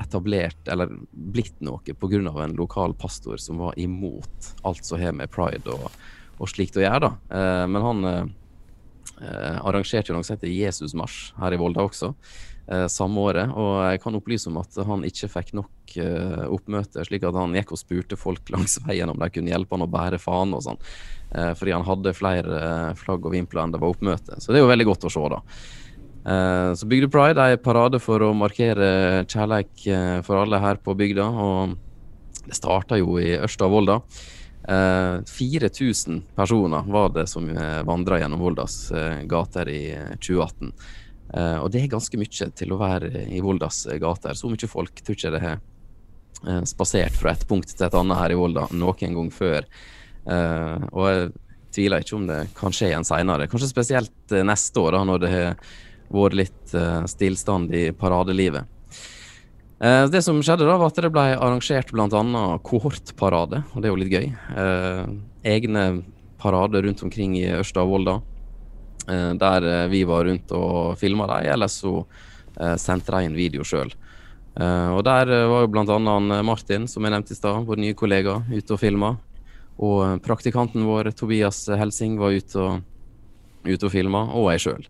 etablert, 0.00 0.60
eller 0.70 0.92
blitt 1.10 1.58
noe, 1.66 1.82
pga. 1.82 2.20
en 2.44 2.54
lokal 2.56 2.94
pastor 2.94 3.42
som 3.42 3.58
var 3.58 3.74
imot 3.76 4.52
alt 4.62 4.84
som 4.86 5.00
har 5.02 5.12
med 5.12 5.32
pride 5.34 5.66
og, 5.66 5.90
og 6.38 6.48
slikt 6.48 6.78
å 6.78 6.84
gjøre. 6.84 7.08
da. 7.08 7.10
Uh, 7.34 7.66
men 7.66 7.82
han 7.82 8.06
uh, 8.06 9.58
arrangerte 9.66 10.10
jo 10.10 10.16
noe 10.16 10.24
som 10.24 10.38
heter 10.38 10.54
Jesusmarsj 10.54 11.34
her 11.42 11.58
i 11.58 11.60
Volda 11.60 11.84
også, 11.84 12.14
samme 12.92 13.22
året. 13.26 13.50
Og 13.58 13.72
jeg 13.82 14.00
kan 14.02 14.14
opplyse 14.14 14.46
om 14.50 14.60
at 14.60 14.76
han 14.86 15.02
ikke 15.08 15.28
fikk 15.32 15.48
nok 15.58 15.94
oppmøte, 16.46 17.02
slik 17.08 17.24
at 17.26 17.34
han 17.34 17.56
gikk 17.58 17.72
og 17.74 17.80
spurte 17.80 18.18
folk 18.20 18.50
langs 18.54 18.78
veien 18.86 19.10
om 19.10 19.18
de 19.18 19.30
kunne 19.34 19.50
hjelpe 19.50 19.74
han 19.74 19.86
å 19.86 19.90
bære 19.90 20.20
faen 20.22 20.54
og 20.54 20.62
sånn. 20.68 20.78
Eh, 21.34 21.52
fordi 21.54 21.74
han 21.74 21.86
hadde 21.86 22.16
flere 22.16 22.62
eh, 22.64 22.96
flagg 22.98 23.26
og 23.26 23.34
vimpler 23.34 23.62
enn 23.62 23.74
det 23.74 23.80
var 23.82 23.94
oppmøte. 23.94 24.40
Så 24.40 24.50
det 24.50 24.58
er 24.58 24.64
jo 24.64 24.72
veldig 24.72 24.88
godt 24.88 25.06
å 25.06 25.12
se, 25.14 25.28
da. 25.30 25.38
Eh, 26.32 26.72
så 26.78 26.88
Bygde 26.90 27.10
Pride 27.12 27.44
er 27.44 27.56
en 27.56 27.62
parade 27.62 28.00
for 28.02 28.24
å 28.26 28.32
markere 28.36 28.90
kjærleik 29.30 29.86
for 30.26 30.40
alle 30.40 30.62
her 30.62 30.82
på 30.82 30.96
bygda. 30.98 31.28
Og 31.30 32.44
det 32.48 32.58
starta 32.58 32.98
jo 32.98 33.18
i 33.22 33.32
Ørsta 33.38 33.68
og 33.70 33.78
Volda. 33.78 34.02
4000 34.70 36.18
personer 36.36 36.84
var 36.92 37.08
det 37.14 37.24
som 37.26 37.46
vandra 37.88 38.18
gjennom 38.20 38.42
Voldas 38.44 38.74
gater 39.26 39.70
i 39.72 39.80
2018. 40.20 40.68
og 41.30 41.68
det 41.70 41.84
er 41.84 41.92
ganske 41.92 42.18
mye 42.18 42.46
til 42.58 42.72
å 42.74 42.78
være 42.80 43.26
i 43.30 43.40
Voldas 43.44 43.84
gater. 44.02 44.34
Så 44.34 44.50
mye 44.50 44.70
folk 44.70 45.02
tror 45.04 45.18
ikke 45.18 45.30
det 45.36 45.42
har 45.44 45.60
spasert 46.66 47.14
fra 47.14 47.34
et 47.36 47.44
punkt 47.46 47.70
til 47.70 47.86
et 47.86 47.94
annet 47.94 48.18
her 48.18 48.34
i 48.34 48.38
Volda 48.38 48.66
noen 48.74 49.14
gang 49.18 49.30
før. 49.34 49.68
Uh, 50.24 50.82
og 50.90 51.06
jeg 51.06 51.30
tviler 51.76 52.02
ikke 52.02 52.16
om 52.16 52.26
det 52.26 52.40
kan 52.58 52.74
skje 52.74 52.90
igjen 52.90 53.06
seinere. 53.06 53.46
Kanskje 53.50 53.70
spesielt 53.70 54.34
neste 54.34 54.82
år, 54.82 54.96
da, 54.96 55.04
når 55.06 55.22
det 55.22 55.32
har 55.34 55.72
vært 56.10 56.38
litt 56.40 56.72
stillstand 57.12 57.70
i 57.78 57.84
paradelivet. 57.94 58.66
det 60.10 60.22
som 60.26 60.40
skjedde 60.42 60.66
da, 60.66 60.74
var 60.80 60.90
at 60.90 60.98
det 60.98 61.12
ble 61.14 61.28
arrangert 61.36 61.92
bl.a. 61.94 62.42
kohortparade, 62.66 63.62
og 63.70 63.78
det 63.78 63.86
er 63.86 63.94
jo 63.94 64.00
litt 64.02 64.10
gøy. 64.10 64.26
egne 65.46 65.84
parader 66.40 66.82
rundt 66.82 67.02
omkring 67.06 67.36
i 67.38 67.46
Ørsta 67.60 67.84
og 67.84 67.94
Volda, 67.94 68.16
der 69.40 69.66
vi 69.90 70.04
var 70.08 70.24
rundt 70.28 70.52
og 70.56 70.98
filma 71.00 71.26
dem, 71.30 71.48
eller 71.54 71.70
så 71.70 72.04
sendte 72.78 73.14
de 73.14 73.26
en 73.26 73.36
video 73.36 73.64
sjøl. 73.64 73.92
og 74.58 75.00
der 75.06 75.30
var 75.48 75.64
jo 75.64 75.70
bl.a. 75.72 76.42
Martin, 76.44 76.86
som 76.88 77.04
jeg 77.04 77.14
nevnte 77.14 77.32
i 77.32 77.38
stad, 77.38 77.64
vår 77.66 77.80
nye 77.80 77.96
kollega, 77.96 78.40
ute 78.50 78.74
og 78.74 78.80
filma. 78.82 79.14
Og 79.80 80.00
eh, 80.04 80.18
praktikanten 80.24 80.84
vår, 80.86 81.12
Tobias 81.16 81.64
Helsing, 81.68 82.18
var 82.20 82.36
ute 82.36 82.60
og, 82.60 82.82
ute 83.64 83.86
og 83.88 83.92
filma, 83.92 84.26
og 84.36 84.50
jeg 84.54 84.66
sjøl. 84.66 84.84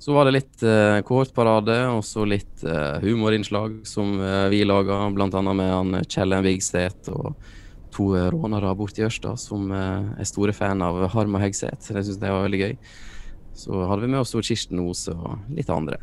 Så 0.00 0.12
var 0.12 0.28
det 0.28 0.36
litt 0.36 0.64
eh, 0.64 1.00
kohortparade 1.08 1.78
og 1.90 2.02
så 2.04 2.26
litt 2.28 2.64
eh, 2.64 2.98
humorinnslag 3.04 3.80
som 3.88 4.16
eh, 4.20 4.46
vi 4.52 4.62
laga, 4.68 5.04
bl.a. 5.12 5.28
med 5.46 5.72
han 5.72 6.00
Kjell 6.04 6.36
Vigset 6.44 7.10
og 7.12 7.32
to 7.94 8.10
eh, 8.16 8.28
rånere 8.32 8.74
borti 8.76 9.04
Ørsta 9.06 9.34
som 9.40 9.70
eh, 9.72 10.20
er 10.20 10.28
store 10.28 10.54
fan 10.56 10.84
av 10.84 11.00
Harma 11.14 11.40
Hegseth. 11.44 11.92
Det 11.92 12.04
syns 12.04 12.20
jeg 12.20 12.36
var 12.36 12.44
veldig 12.44 12.62
gøy. 12.64 12.76
Så 13.56 13.86
hadde 13.88 14.04
vi 14.04 14.12
med 14.12 14.20
oss 14.20 14.36
Kirsten 14.36 14.82
Ose 14.84 15.14
og 15.16 15.48
litt 15.56 15.70
andre. 15.72 15.98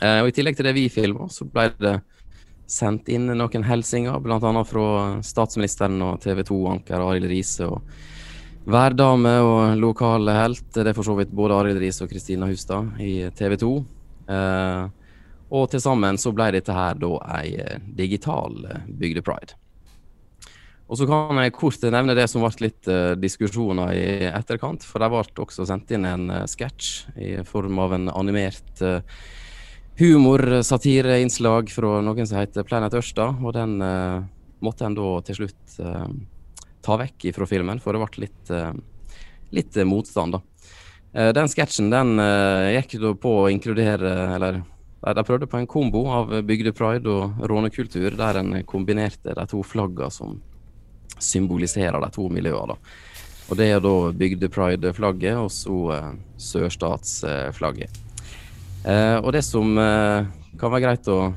Eh, 0.00 0.20
og 0.20 0.28
I 0.28 0.34
tillegg 0.36 0.58
til 0.58 0.68
det 0.68 0.74
vi 0.76 0.90
filma, 0.92 1.28
så 1.32 1.46
ble 1.48 1.70
det 1.80 1.94
sendt 2.70 3.08
inn 3.12 3.28
noen 3.28 3.64
hilsener, 3.66 4.20
bl.a. 4.24 4.64
fra 4.68 4.88
statsministeren 5.24 6.00
og 6.04 6.20
TV 6.24 6.42
2-anker 6.48 7.00
Arild 7.00 7.28
Riise 7.30 7.68
og 7.68 7.82
værdame 8.64 9.34
og 9.44 9.80
lokale 9.80 10.36
helt. 10.36 10.66
Det 10.72 10.86
er 10.88 10.96
for 10.96 11.06
så 11.06 11.16
vidt 11.18 11.32
både 11.32 11.56
Arild 11.58 11.80
Riise 11.80 12.04
og 12.04 12.12
Kristina 12.12 12.48
Hustad 12.48 13.00
i 13.00 13.16
TV 13.36 13.56
2. 13.60 13.72
Eh, 14.36 14.86
og 15.54 15.68
til 15.70 15.82
sammen 15.82 16.18
så 16.20 16.32
ble 16.34 16.50
dette 16.56 16.74
her 16.74 16.96
da 16.98 17.12
ei 17.40 17.52
digital 17.96 18.64
eh, 18.68 18.88
bygdepride. 18.88 19.56
Og 20.84 20.98
så 21.00 21.06
kan 21.08 21.38
jeg 21.40 21.54
kort 21.56 21.84
nevne 21.88 22.16
det 22.16 22.26
som 22.28 22.44
ble 22.44 22.66
litt 22.66 22.90
uh, 22.90 23.14
diskusjoner 23.16 23.94
i 23.96 24.28
etterkant. 24.28 24.84
For 24.84 25.00
det 25.00 25.08
ble 25.12 25.22
også 25.46 25.66
sendt 25.68 25.94
inn 25.96 26.04
en 26.08 26.28
uh, 26.32 26.44
sketsj 26.48 26.90
i 27.16 27.30
form 27.48 27.80
av 27.80 27.96
en 27.96 28.10
animert 28.12 28.84
uh, 28.84 29.00
humorsatireinnslag 30.00 31.72
fra 31.72 32.00
noen 32.04 32.28
som 32.28 32.40
heter 32.40 32.66
Planet 32.68 32.96
Ørsta, 33.00 33.30
og 33.40 33.56
den 33.56 33.78
uh, 33.80 34.20
måtte 34.64 34.84
en 34.84 34.96
da 34.96 35.16
til 35.24 35.42
slutt 35.42 35.76
ta 36.84 36.96
vekk 37.00 37.26
fra 37.36 37.46
filmen, 37.48 37.80
for 37.80 37.96
det 37.96 38.00
ble 38.00 38.22
litt, 38.22 38.52
litt 39.56 39.76
motstand, 39.88 40.36
da. 40.36 41.32
den 41.36 41.50
sketsjen 41.52 41.90
den 41.92 42.14
gikk 42.72 42.94
da 43.02 43.10
på 43.20 43.32
å 43.42 43.50
inkludere, 43.52 44.12
eller 44.36 44.62
de 45.04 45.24
prøvde 45.26 45.48
på 45.50 45.60
en 45.60 45.68
kombo 45.68 46.04
av 46.16 46.32
bygdepride 46.48 47.12
og 47.12 47.44
rånekultur, 47.50 48.16
der 48.16 48.40
en 48.40 48.56
kombinerte 48.68 49.36
de 49.36 49.46
to 49.50 49.60
flagga 49.66 50.08
som 50.12 50.38
symboliserer 51.24 52.00
de 52.04 52.10
to 52.14 52.28
miljøene. 52.32 52.76
Og 53.44 53.58
Det 53.60 53.66
er 53.68 53.80
da 53.84 53.94
bygdepride-flagget 54.16 55.36
og 55.36 55.50
så 55.52 55.78
sørstatsflagget. 56.40 58.00
Eh, 58.84 59.16
og 59.20 59.32
det 59.32 59.44
som 59.44 59.78
eh, 59.80 60.26
kan 60.60 60.72
være 60.72 60.84
greit 60.84 61.08
å 61.08 61.34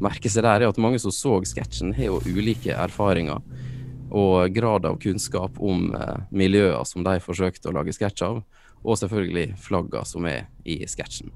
merke 0.00 0.30
seg 0.32 0.44
der, 0.44 0.64
er 0.64 0.72
at 0.72 0.80
mange 0.80 1.00
som 1.00 1.12
så 1.12 1.38
sketsjen, 1.48 1.94
har 1.96 2.10
jo 2.10 2.20
ulike 2.28 2.74
erfaringer 2.76 3.40
og 4.10 4.52
grad 4.52 4.88
av 4.88 4.98
kunnskap 4.98 5.58
om 5.62 5.92
uh, 5.94 6.18
miljøene 6.34 6.82
som 6.88 7.04
de 7.06 7.20
forsøkte 7.22 7.70
å 7.70 7.74
lage 7.76 7.94
sketsj 7.94 8.24
av, 8.26 8.40
og 8.82 8.98
selvfølgelig 8.98 9.52
flaggene 9.62 10.08
som 10.08 10.26
er 10.26 10.48
i 10.66 10.80
sketsjen. 10.88 11.30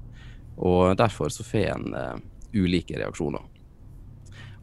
Og 0.57 0.97
derfor 0.99 1.31
så 1.31 1.45
får 1.47 1.69
en 1.71 1.95
uh, 1.95 2.17
ulike 2.51 2.97
reaksjoner. 2.99 3.45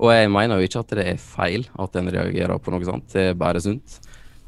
Og 0.01 0.13
jeg 0.13 0.31
mener 0.33 0.59
jo 0.59 0.69
ikke 0.69 0.83
at 0.83 0.95
det 0.97 1.07
er 1.13 1.21
feil 1.21 1.69
at 1.81 1.97
en 1.99 2.11
reagerer 2.13 2.59
på 2.63 2.73
noe 2.75 2.87
sånt, 2.87 3.13
det 3.13 3.33
er 3.33 3.39
bare 3.39 3.63
sunt. 3.63 4.01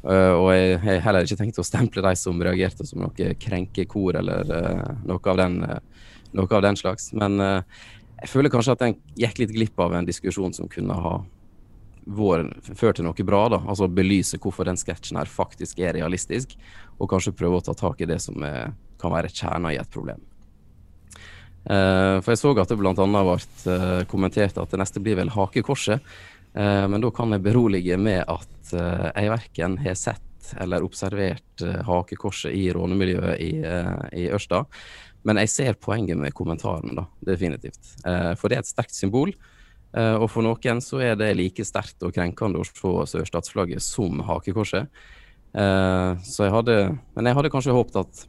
Uh, 0.05 0.37
og 0.37 0.49
jeg 0.53 0.77
har 0.83 0.99
heller 1.01 1.25
ikke 1.25 1.39
tenkt 1.39 1.57
å 1.57 1.65
stemple 1.65 2.03
de 2.05 2.11
som 2.19 2.41
reagerte 2.45 2.85
som 2.85 3.01
noe 3.01 3.29
krenkekor 3.41 4.19
eller 4.19 4.51
uh, 4.53 4.91
noe, 5.01 5.21
av 5.31 5.39
den, 5.39 5.55
uh, 5.65 6.11
noe, 6.37 6.49
av 6.53 6.61
den, 6.61 6.77
slags. 6.77 7.09
Men 7.17 7.39
jeg 7.41 8.29
føler 8.29 8.53
kanskje 8.53 8.75
at 8.75 8.83
den 8.83 8.99
gikk 9.17 9.41
litt 9.41 9.55
glipp 9.55 9.81
av 9.81 9.95
en 9.97 10.05
diskusjon 10.05 10.53
som 10.53 10.69
kunne 10.69 10.93
ha 10.93 11.15
ført 12.05 12.99
til 12.99 13.07
noe 13.07 13.25
bra. 13.25 13.47
da, 13.49 13.63
Altså 13.65 13.89
belyse 13.89 14.37
hvorfor 14.37 14.69
den 14.69 14.77
sketsjen 14.77 15.17
her 15.17 15.25
faktisk 15.29 15.81
er 15.81 15.97
realistisk, 15.97 16.53
og 16.99 17.09
kanskje 17.09 17.33
prøve 17.33 17.57
å 17.57 17.65
ta 17.65 17.73
tak 17.73 18.05
i 18.05 18.09
det 18.09 18.21
som 18.21 18.37
er, 18.45 18.75
kan 19.01 19.13
være 19.15 19.33
kjerna 19.33 19.73
i 19.73 19.81
et 19.81 19.89
problem. 19.89 20.21
Uh, 21.65 22.21
for 22.21 22.35
jeg 22.35 22.41
så 22.43 22.51
at 22.61 22.69
det 22.69 22.77
bl.a. 22.77 22.93
ble 22.93 23.35
uh, 23.41 24.03
kommentert 24.09 24.57
at 24.61 24.69
det 24.69 24.77
neste 24.77 25.01
blir 25.01 25.17
vel 25.17 25.31
hakekorset. 25.33 26.03
Uh, 26.53 26.85
men 26.91 27.01
da 27.01 27.09
kan 27.13 27.33
jeg 27.33 27.45
berolige 27.45 27.97
med 27.97 28.21
at 28.21 28.51
jeg 28.65 29.29
verken 29.29 29.75
har 29.77 29.93
sett 29.93 30.47
eller 30.57 30.81
observert 30.81 31.61
hakekorset 31.85 32.53
i 32.57 32.63
rånemiljøet 32.73 33.41
i, 33.45 33.49
i 33.61 34.23
Ørsta. 34.33 34.63
Men 35.25 35.37
jeg 35.43 35.51
ser 35.53 35.77
poenget 35.77 36.17
med 36.17 36.33
kommentaren, 36.33 36.95
da, 36.97 37.03
definitivt. 37.29 37.91
for 38.01 38.49
det 38.49 38.57
er 38.57 38.63
et 38.63 38.69
sterkt 38.71 38.97
symbol. 38.97 39.35
og 39.93 40.25
for 40.33 40.41
noen 40.41 40.81
så 40.81 41.03
er 41.05 41.13
det 41.17 41.29
like 41.37 41.65
sterkt 41.65 42.01
og 42.01 42.17
krenkende 42.17 42.57
å 42.57 42.65
se 42.65 42.95
sørstatsflagget 43.13 43.85
som 43.85 44.25
hakekorset. 44.25 44.89
så 45.53 46.49
jeg 46.49 46.55
hadde 46.57 46.97
Men 47.13 47.25
jeg 47.25 47.35
hadde 47.37 47.53
kanskje 47.53 47.77
håpet 47.77 48.01
at 48.01 48.25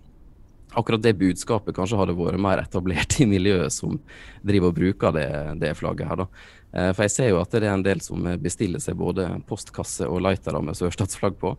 akkurat 0.76 1.02
det 1.02 1.16
budskapet 1.18 1.76
kanskje 1.76 1.98
hadde 2.00 2.14
vært 2.18 2.42
mer 2.42 2.60
etablert 2.62 3.16
i 3.22 3.26
miljøet 3.28 3.72
som 3.74 3.96
driver 4.46 4.70
og 4.70 4.78
bruker 4.78 5.16
det, 5.16 5.28
det 5.62 5.74
flagget 5.78 6.10
her, 6.10 6.24
da. 6.24 6.28
Eh, 6.76 6.92
for 6.92 7.06
jeg 7.06 7.14
ser 7.14 7.30
jo 7.30 7.40
at 7.40 7.52
det 7.54 7.64
er 7.64 7.72
en 7.74 7.84
del 7.84 8.02
som 8.04 8.26
bestiller 8.42 8.82
seg 8.82 8.98
både 8.98 9.28
postkasse 9.48 10.08
og 10.08 10.22
lightere 10.26 10.60
med 10.64 10.78
sørstatsflagg 10.78 11.38
på. 11.40 11.54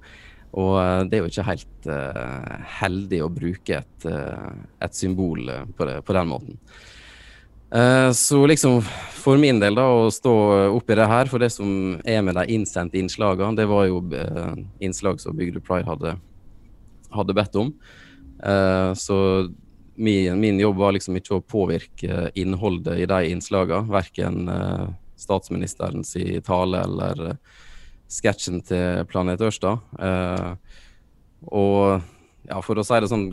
Og 0.58 0.76
eh, 0.82 1.02
det 1.08 1.18
er 1.18 1.24
jo 1.24 1.32
ikke 1.32 1.48
helt 1.48 1.90
uh, 1.92 2.54
heldig 2.80 3.24
å 3.26 3.32
bruke 3.34 3.82
et, 3.82 4.06
uh, 4.08 4.54
et 4.84 4.96
symbol 4.96 5.50
på, 5.76 5.90
det, 5.90 6.00
på, 6.06 6.16
den 6.18 6.32
måten. 6.32 6.62
Så 8.16 8.38
liksom 8.48 8.78
for 8.80 9.36
min 9.36 9.58
del, 9.60 9.76
da, 9.76 9.84
å 9.92 10.06
stå 10.08 10.32
oppi 10.72 10.96
det 10.96 11.08
her, 11.12 11.28
for 11.28 11.44
det 11.44 11.50
som 11.52 11.98
er 12.08 12.22
med 12.24 12.38
de 12.40 12.46
innsendte 12.56 12.96
innslagene, 12.96 13.58
det 13.60 13.66
var 13.68 13.90
jo 13.90 13.98
innslag 14.80 15.20
som 15.20 15.36
Bygdø 15.36 15.60
Pride 15.60 15.84
hadde, 15.84 16.14
hadde 17.12 17.36
bedt 17.36 17.60
om. 17.60 17.74
Uh, 18.46 18.94
så 18.94 19.50
min, 19.96 20.40
min, 20.40 20.60
jobb 20.60 20.78
var 20.78 20.94
liksom 20.94 21.18
ikke 21.18 21.40
å 21.40 21.46
påvirke 21.46 22.30
innholdet 22.38 23.02
i 23.02 23.08
de 23.10 23.32
innslagene. 23.32 23.90
Verken 23.90 24.50
uh, 24.50 24.86
statsministerens 25.18 26.14
tale 26.46 26.84
eller 26.86 27.24
uh, 27.32 27.64
sketsjen 28.08 28.62
til 28.64 29.04
Planet 29.10 29.42
Ørsta. 29.44 29.74
og 31.52 32.02
ja, 32.48 32.60
for 32.64 32.80
å 32.80 32.86
si 32.88 33.02
det 33.04 33.12
sånn 33.12 33.28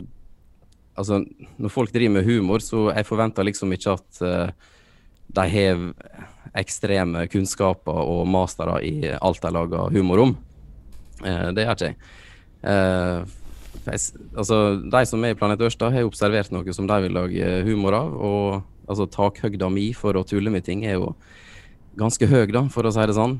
Altså, 0.95 1.17
når 1.59 1.71
folk 1.73 1.91
driver 1.91 2.13
med 2.15 2.23
humor, 2.23 2.61
så 2.63 2.85
jeg 2.95 3.03
forventer 3.03 3.43
liksom 3.43 3.73
ikke 3.75 3.97
at 3.97 4.19
de 5.35 5.43
har 5.51 5.81
ekstreme 6.55 7.25
kunnskaper 7.27 7.97
og 7.99 8.21
mastere 8.31 8.77
i 8.87 9.09
alt 9.11 9.41
de 9.43 9.51
lager 9.51 9.91
humor 9.91 10.21
om. 10.23 10.31
det 11.19 11.65
gjør 11.65 11.75
ikke 11.75 11.89
jeg 11.89 13.35
altså, 13.85 14.59
De 14.91 15.01
som 15.09 15.25
er 15.25 15.33
i 15.33 15.39
Planet 15.39 15.63
Ørsta, 15.67 15.91
har 15.93 16.07
observert 16.07 16.53
noe 16.53 16.75
som 16.75 16.87
de 16.89 16.99
vil 17.05 17.15
lage 17.15 17.51
humor 17.67 17.97
av. 17.97 18.15
og 18.15 18.89
altså, 18.89 19.09
Takhøgda 19.11 19.69
mi 19.73 19.89
for 19.97 20.17
å 20.17 20.25
tulle 20.27 20.53
med 20.53 20.65
ting 20.67 20.85
er 20.85 20.99
jo 20.99 21.13
ganske 21.99 22.27
høy, 22.27 22.47
da, 22.51 22.65
for 22.71 22.87
å 22.87 22.93
si 22.93 23.05
det 23.07 23.15
sånn. 23.17 23.39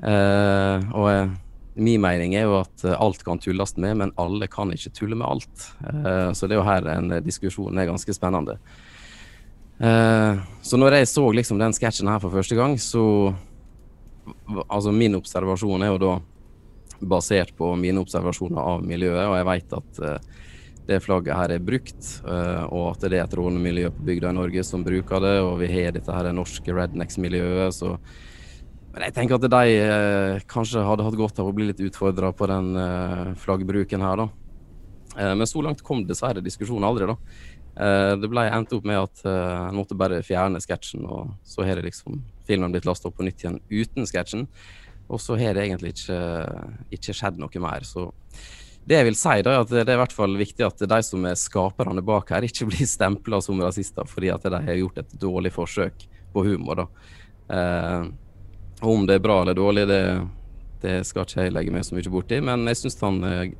Eh, 0.00 0.90
og 0.96 1.08
eh, 1.10 1.32
min 1.80 2.02
mening 2.02 2.34
er 2.36 2.48
jo 2.48 2.60
at 2.60 2.84
alt 2.96 3.22
kan 3.24 3.40
tulles 3.40 3.76
med, 3.80 3.96
men 4.00 4.14
alle 4.20 4.48
kan 4.52 4.72
ikke 4.74 4.92
tulle 4.96 5.18
med 5.18 5.28
alt. 5.28 5.68
Eh, 5.86 6.30
så 6.36 6.48
det 6.48 6.56
er 6.56 6.60
jo 6.60 6.68
her 6.68 6.88
en 6.96 7.20
diskusjon 7.24 7.78
er 7.78 7.88
ganske 7.88 8.16
spennende. 8.16 8.58
Eh, 9.80 10.40
så 10.62 10.76
når 10.76 10.98
jeg 10.98 11.08
så 11.08 11.24
liksom 11.32 11.60
den 11.60 11.72
sketsjen 11.76 12.10
her 12.12 12.20
for 12.22 12.32
første 12.34 12.58
gang, 12.58 12.76
så 12.80 13.34
Altså, 14.68 14.92
min 14.94 15.16
observasjon 15.16 15.82
er 15.82 15.88
jo 15.90 15.98
da 15.98 16.10
basert 17.08 17.52
på 17.56 17.72
mine 17.78 18.02
observasjoner 18.02 18.60
av 18.60 18.86
miljøet, 18.86 19.26
og 19.26 19.36
jeg 19.38 19.48
vet 19.48 19.76
at 19.78 20.00
uh, 20.04 20.48
det 20.90 20.98
flagget 21.04 21.38
her 21.38 21.54
er 21.54 21.62
brukt, 21.62 22.08
uh, 22.26 22.64
og 22.68 22.90
at 22.92 23.06
det 23.06 23.20
er 23.20 23.24
et 23.26 23.38
rånemiljø 23.38 23.92
på 23.94 24.08
bygda 24.08 24.32
i 24.32 24.38
Norge 24.40 24.64
som 24.66 24.84
bruker 24.86 25.22
det, 25.24 25.36
og 25.44 25.54
vi 25.62 25.70
har 25.72 25.94
dette 25.96 26.16
her 26.16 26.32
norske 26.36 26.76
rednecks-miljøet, 26.76 27.76
så 27.76 27.96
men 28.90 29.04
jeg 29.06 29.14
tenker 29.14 29.36
at 29.36 29.44
de 29.46 29.74
eh, 29.78 30.40
kanskje 30.50 30.80
hadde 30.82 31.04
hatt 31.06 31.14
godt 31.14 31.36
av 31.38 31.46
å 31.46 31.52
bli 31.54 31.68
litt 31.68 31.78
utfordra 31.86 32.32
på 32.34 32.48
den 32.50 32.72
flaggbruken 33.38 34.02
her, 34.02 34.18
da. 34.18 35.28
men 35.38 35.46
så 35.46 35.62
langt 35.62 35.84
kom 35.86 36.00
dessverre 36.08 36.42
diskusjonen 36.42 36.88
aldri, 36.88 37.06
da. 37.06 37.14
det 38.18 38.30
ble 38.32 38.48
endt 38.50 38.74
opp 38.74 38.88
med 38.90 38.98
at 38.98 39.22
en 39.30 39.78
måtte 39.78 39.94
bare 39.94 40.18
fjerne 40.26 40.58
sketsjen, 40.58 41.06
og 41.06 41.30
så 41.46 41.62
har 41.68 41.78
liksom 41.86 42.18
filmen 42.50 42.74
blitt 42.74 42.90
lasta 42.90 43.06
opp 43.06 43.20
på 43.20 43.28
nytt 43.28 43.44
igjen 43.44 43.60
uten 43.70 44.10
sketsjen. 44.10 44.48
Og 45.10 45.20
så 45.20 45.36
har 45.40 45.56
det 45.56 45.66
egentlig 45.66 45.94
ikke, 45.96 46.20
ikke, 46.94 47.14
skjedd 47.16 47.40
noe 47.42 47.62
mer. 47.62 47.86
Så 47.86 48.08
det 48.86 48.96
jeg 48.96 49.08
vil 49.10 49.18
si, 49.18 49.36
da, 49.44 49.54
er 49.54 49.64
at 49.64 49.72
det 49.72 49.84
er 49.84 49.96
i 49.96 50.00
hvert 50.00 50.16
fall 50.16 50.38
viktig 50.38 50.66
at 50.66 50.84
de 50.92 51.00
som 51.06 51.26
er 51.28 51.38
skaperne 51.38 52.04
bak 52.06 52.32
her, 52.34 52.46
ikke 52.46 52.68
blir 52.70 52.88
stempla 52.88 53.42
som 53.44 53.60
rasister 53.62 54.08
fordi 54.08 54.32
at 54.34 54.46
de 54.46 54.64
har 54.70 54.82
gjort 54.82 55.02
et 55.02 55.14
dårlig 55.20 55.54
forsøk 55.54 56.06
på 56.34 56.44
humor. 56.46 56.84
da. 56.84 56.90
Eh, 57.50 58.10
om 58.86 59.02
det 59.06 59.18
er 59.18 59.24
bra 59.24 59.42
eller 59.42 59.56
dårlig, 59.58 59.82
det, 59.90 60.02
det 60.80 60.94
skal 61.04 61.26
ikke 61.26 61.44
jeg 61.44 61.52
legge 61.52 61.72
meg 61.74 61.84
så 61.84 61.96
mye 61.96 62.12
borti. 62.12 62.38
Men 62.44 62.64
jeg 62.70 62.80
syns 62.80 63.00
eh, 63.02 63.50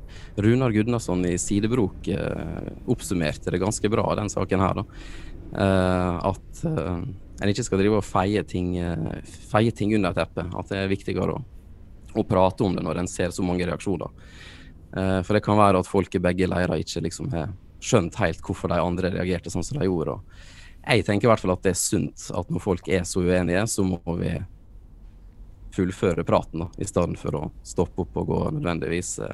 Runar 0.41 0.73
Gudnason 0.73 1.25
i 1.29 1.35
Sidebrok 1.41 2.07
eh, 2.09 2.71
oppsummerte 2.89 3.53
det 3.53 3.61
ganske 3.61 3.91
bra, 3.91 4.07
den 4.17 4.31
saken 4.33 4.63
her. 4.63 4.81
da. 4.81 4.87
Eh, 5.51 6.31
at 6.31 6.63
eh, 6.71 6.97
en 7.41 7.49
ikke 7.49 7.65
skal 7.65 7.81
drive 7.81 7.97
og 7.97 8.05
feie 8.05 8.43
ting, 8.45 8.75
eh, 8.77 9.33
feie 9.49 9.73
ting 9.73 9.95
under 9.97 10.13
teppet. 10.13 10.53
At 10.57 10.69
det 10.69 10.77
er 10.77 10.91
viktigere 10.91 11.35
å, 11.35 11.41
å, 12.13 12.23
prate 12.27 12.65
om 12.65 12.77
det 12.77 12.85
når 12.85 13.01
en 13.01 13.09
ser 13.09 13.33
så 13.33 13.45
mange 13.45 13.65
reaksjoner. 13.67 14.13
Uh, 14.91 15.21
for 15.23 15.37
det 15.37 15.43
kan 15.45 15.55
være 15.55 15.79
at 15.79 15.87
folk 15.87 16.11
i 16.17 16.19
begge 16.19 16.49
leirer 16.51 16.81
ikke 16.83 16.99
liksom 17.05 17.29
har 17.31 17.53
skjønt 17.81 18.17
helt 18.19 18.41
hvorfor 18.43 18.67
de 18.67 18.79
andre 18.83 19.13
reagerte 19.13 19.49
sånn 19.49 19.63
som 19.63 19.79
de 19.79 19.87
gjorde. 19.87 20.17
Jeg 20.81 21.05
tenker 21.07 21.29
i 21.29 21.31
hvert 21.31 21.41
fall 21.41 21.53
at 21.55 21.63
det 21.63 21.71
er 21.71 21.79
sunt 21.79 22.25
at 22.35 22.51
når 22.51 22.63
folk 22.63 22.89
er 22.91 23.05
så 23.07 23.23
uenige, 23.23 23.63
så 23.71 23.85
må 23.87 24.01
vi 24.19 24.33
fullføre 25.71 26.25
praten, 26.27 26.65
da, 26.65 26.67
i 26.83 26.87
stedet 26.89 27.15
for 27.21 27.37
å 27.39 27.43
stoppe 27.63 28.03
opp 28.03 28.19
og 28.19 28.33
gå 28.33 28.39
nødvendigvis 28.57 29.13
uh, 29.23 29.33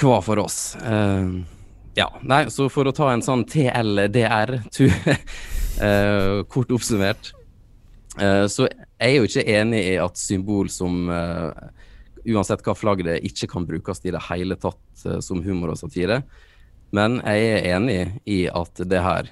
hva 0.00 0.20
for 0.24 0.40
oss. 0.40 0.60
Uh, 0.80 1.42
ja, 1.98 2.08
nei, 2.22 2.46
så 2.50 2.70
for 2.72 2.88
å 2.88 2.94
ta 2.96 3.10
en 3.12 3.24
sånn 3.24 3.44
TLDR, 3.50 4.56
Uh, 5.80 6.42
kort 6.44 6.70
oppsummert. 6.74 7.32
Eh, 8.20 8.44
så 8.50 8.66
jeg 8.66 9.06
er 9.06 9.14
jo 9.14 9.28
ikke 9.28 9.44
enig 9.48 9.80
i 9.92 9.96
at 10.02 10.18
symbol 10.18 10.68
som 10.68 11.06
uh, 11.08 11.54
uansett 12.26 12.64
hva 12.66 12.74
flagg 12.76 13.04
det 13.06 13.14
er, 13.14 13.24
ikke 13.24 13.48
kan 13.54 13.68
brukes 13.68 14.02
i 14.04 14.12
det 14.12 14.20
hele 14.26 14.58
tatt 14.60 15.04
som 15.24 15.40
humor 15.44 15.72
og 15.72 15.78
satire. 15.80 16.20
Men 16.92 17.20
jeg 17.22 17.46
er 17.54 17.68
enig 17.78 18.00
i 18.28 18.42
at 18.50 18.82
det 18.90 19.00
her 19.00 19.30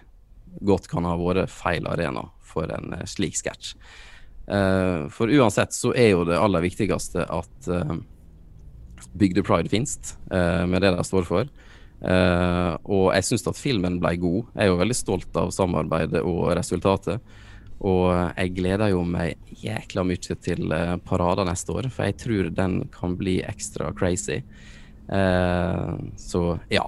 godt 0.65 0.89
kan 0.89 1.05
ha 1.05 1.19
vært 1.21 1.53
feil 1.53 1.89
arena 1.91 2.23
for 2.41 2.71
en 2.73 2.95
slik 3.05 3.37
sketsj. 3.37 3.75
for 5.13 5.29
uansett 5.29 5.75
så 5.77 5.91
er 5.93 6.15
jo 6.15 6.23
det 6.25 6.39
aller 6.39 6.65
viktigste 6.65 7.27
at 7.29 7.69
Bygde 9.13 9.45
Pride 9.45 9.69
finnes, 9.69 9.99
med 10.31 10.81
det 10.81 10.95
de 10.97 11.05
står 11.05 11.29
for. 11.29 11.51
Uh, 11.99 12.79
og 12.87 13.09
jeg 13.17 13.27
syns 13.27 13.49
at 13.51 13.59
filmen 13.59 13.99
ble 14.03 14.15
god. 14.23 14.51
Jeg 14.55 14.65
er 14.65 14.71
jo 14.71 14.79
veldig 14.79 14.97
stolt 14.97 15.39
av 15.39 15.51
samarbeidet 15.55 16.23
og 16.23 16.53
resultatet. 16.59 17.25
Og 17.79 18.11
jeg 18.11 18.55
gleder 18.57 18.93
jo 18.93 19.05
meg 19.07 19.39
jækla 19.63 20.05
mye 20.07 20.37
til 20.43 20.71
uh, 20.75 20.97
Parada 21.03 21.47
neste 21.47 21.75
år, 21.75 21.91
for 21.95 22.07
jeg 22.07 22.19
tror 22.23 22.53
den 22.55 22.81
kan 22.95 23.17
bli 23.19 23.39
ekstra 23.47 23.91
crazy. 23.99 24.41
Uh, 25.11 25.99
så 26.19 26.59
ja. 26.73 26.87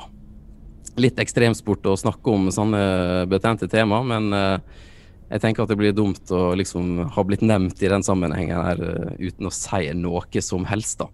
Litt 1.01 1.19
ekstremsport 1.23 1.87
å 1.87 1.99
snakke 1.99 2.33
om 2.35 2.49
sånne 2.53 3.27
betente 3.31 3.69
tema, 3.71 4.01
men 4.05 4.35
jeg 4.35 5.41
tenker 5.41 5.63
at 5.63 5.71
det 5.71 5.77
blir 5.79 5.95
dumt 5.97 6.33
å 6.35 6.51
liksom 6.59 6.99
ha 7.15 7.25
blitt 7.25 7.45
nevnt 7.47 7.79
i 7.81 7.89
den 7.89 8.03
sammenhengen 8.05 8.59
her 8.59 8.83
uten 9.17 9.49
å 9.49 9.53
si 9.55 9.87
noe 9.97 10.43
som 10.45 10.67
helst, 10.69 10.99
da. 11.01 11.07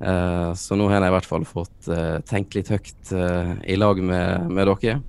Uh, 0.00 0.54
så 0.56 0.76
nå 0.80 0.86
har 0.88 1.02
jeg 1.02 1.12
i 1.12 1.14
hvert 1.18 1.28
fall 1.28 1.42
fått 1.44 1.88
uh, 1.92 2.16
tenkt 2.24 2.54
litt 2.56 2.70
høyt 2.72 3.10
uh, 3.12 3.52
i 3.68 3.76
lag 3.76 3.98
med, 4.00 4.48
med 4.48 4.70
dere. 4.70 5.00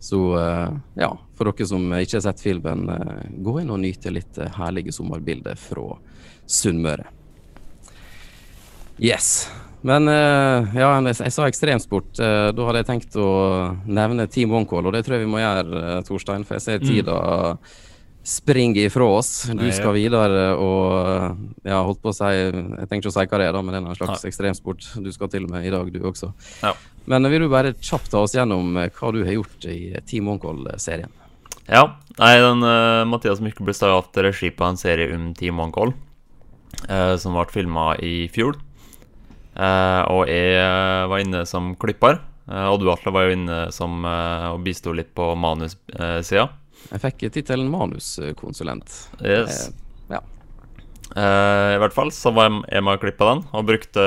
Så 0.00 0.18
ja, 0.94 1.08
for 1.34 1.50
dere 1.50 1.66
som 1.66 1.88
ikke 1.98 2.20
har 2.20 2.22
sett 2.22 2.38
filmen, 2.38 2.84
gå 3.42 3.56
inn 3.58 3.72
og 3.74 3.80
nyte 3.82 4.12
litt 4.14 4.36
herlige 4.54 4.92
sommerbilder 4.94 5.58
fra 5.58 5.96
Sunnmøre. 6.46 7.08
Yes. 9.02 9.48
Men 9.82 10.06
ja, 10.06 10.92
jeg, 11.02 11.32
sa 11.34 11.48
ekstremsport. 11.50 12.12
Da 12.14 12.68
hadde 12.68 12.84
jeg 12.84 12.88
tenkt 12.92 13.18
å 13.18 13.26
nevne 13.90 14.28
Team 14.30 14.54
OneCall, 14.54 14.86
og 14.86 14.94
det 14.94 15.02
tror 15.02 15.18
jeg 15.18 15.26
vi 15.26 15.32
må 15.34 15.42
gjøre, 15.42 15.82
Torstein. 16.06 16.46
For 16.46 16.60
jeg 16.60 16.66
ser 16.68 16.86
tida 16.86 17.18
mm. 17.18 17.74
Springer 18.28 18.88
ifra 18.88 19.06
oss. 19.18 19.30
Du 19.48 19.66
skal 19.72 19.96
videre 19.96 20.50
og 20.60 21.64
ja, 21.64 21.78
holdt 21.80 22.02
på 22.04 22.12
å 22.12 22.16
si 22.16 22.28
Jeg 22.34 22.88
tenker 22.90 23.06
ikke 23.06 23.12
å 23.12 23.16
si 23.16 23.24
hva 23.24 23.40
det 23.40 23.48
er, 23.48 23.56
da, 23.56 23.62
men 23.64 23.74
det 23.74 23.80
er 23.80 23.86
en 23.86 23.98
slags 23.98 24.24
Nei. 24.24 24.32
ekstremsport 24.32 24.90
du 25.04 25.08
skal 25.14 25.32
til 25.32 25.48
med 25.48 25.64
i 25.64 25.72
dag, 25.72 25.88
du 25.92 26.04
også. 26.04 26.30
Ja. 26.60 26.74
Men 27.08 27.30
vil 27.32 27.46
du 27.46 27.48
bare 27.52 27.72
kjapt 27.74 28.12
ta 28.12 28.20
oss 28.26 28.36
gjennom 28.36 28.76
hva 28.76 29.14
du 29.16 29.22
har 29.24 29.34
gjort 29.38 29.64
i 29.72 29.80
Team 30.08 30.28
OneCall-serien? 30.34 31.10
Ja. 31.68 31.86
Nei, 32.18 32.34
den 32.42 32.64
Mathias 33.08 33.40
Myklebust 33.44 33.84
har 33.84 33.96
hatt 33.96 34.16
regi 34.24 34.52
på 34.52 34.66
en 34.66 34.80
serie 34.80 35.12
om 35.16 35.30
Team 35.38 35.60
OneCall, 35.62 35.92
som 37.20 37.36
ble 37.36 37.48
filma 37.54 37.92
i 38.04 38.26
fjor. 38.32 38.58
Uh, 39.58 40.02
og 40.14 40.28
jeg 40.30 40.54
eh, 40.54 41.04
var 41.10 41.22
inne 41.22 41.42
som 41.48 41.72
klipper. 41.80 42.20
Uh, 42.46 42.70
og 42.70 42.78
du, 42.80 42.86
Atle, 42.92 43.12
var 43.14 43.26
jo 43.26 43.34
inne 43.34 43.58
som 43.74 44.04
uh, 44.06 44.54
og 44.54 44.62
bisto 44.64 44.94
litt 44.94 45.10
på 45.16 45.32
manussida. 45.34 46.46
Jeg 46.88 47.02
fikk 47.02 47.26
tittelen 47.34 47.70
manuskonsulent. 47.72 48.94
Yes. 49.22 49.68
ja. 50.10 50.22
I 51.18 51.78
hvert 51.80 51.96
fall 51.96 52.12
så 52.12 52.32
var 52.36 52.52
å 52.52 52.96
klippe 53.00 53.26
den, 53.26 53.42
og 53.52 53.66
brukte 53.68 54.04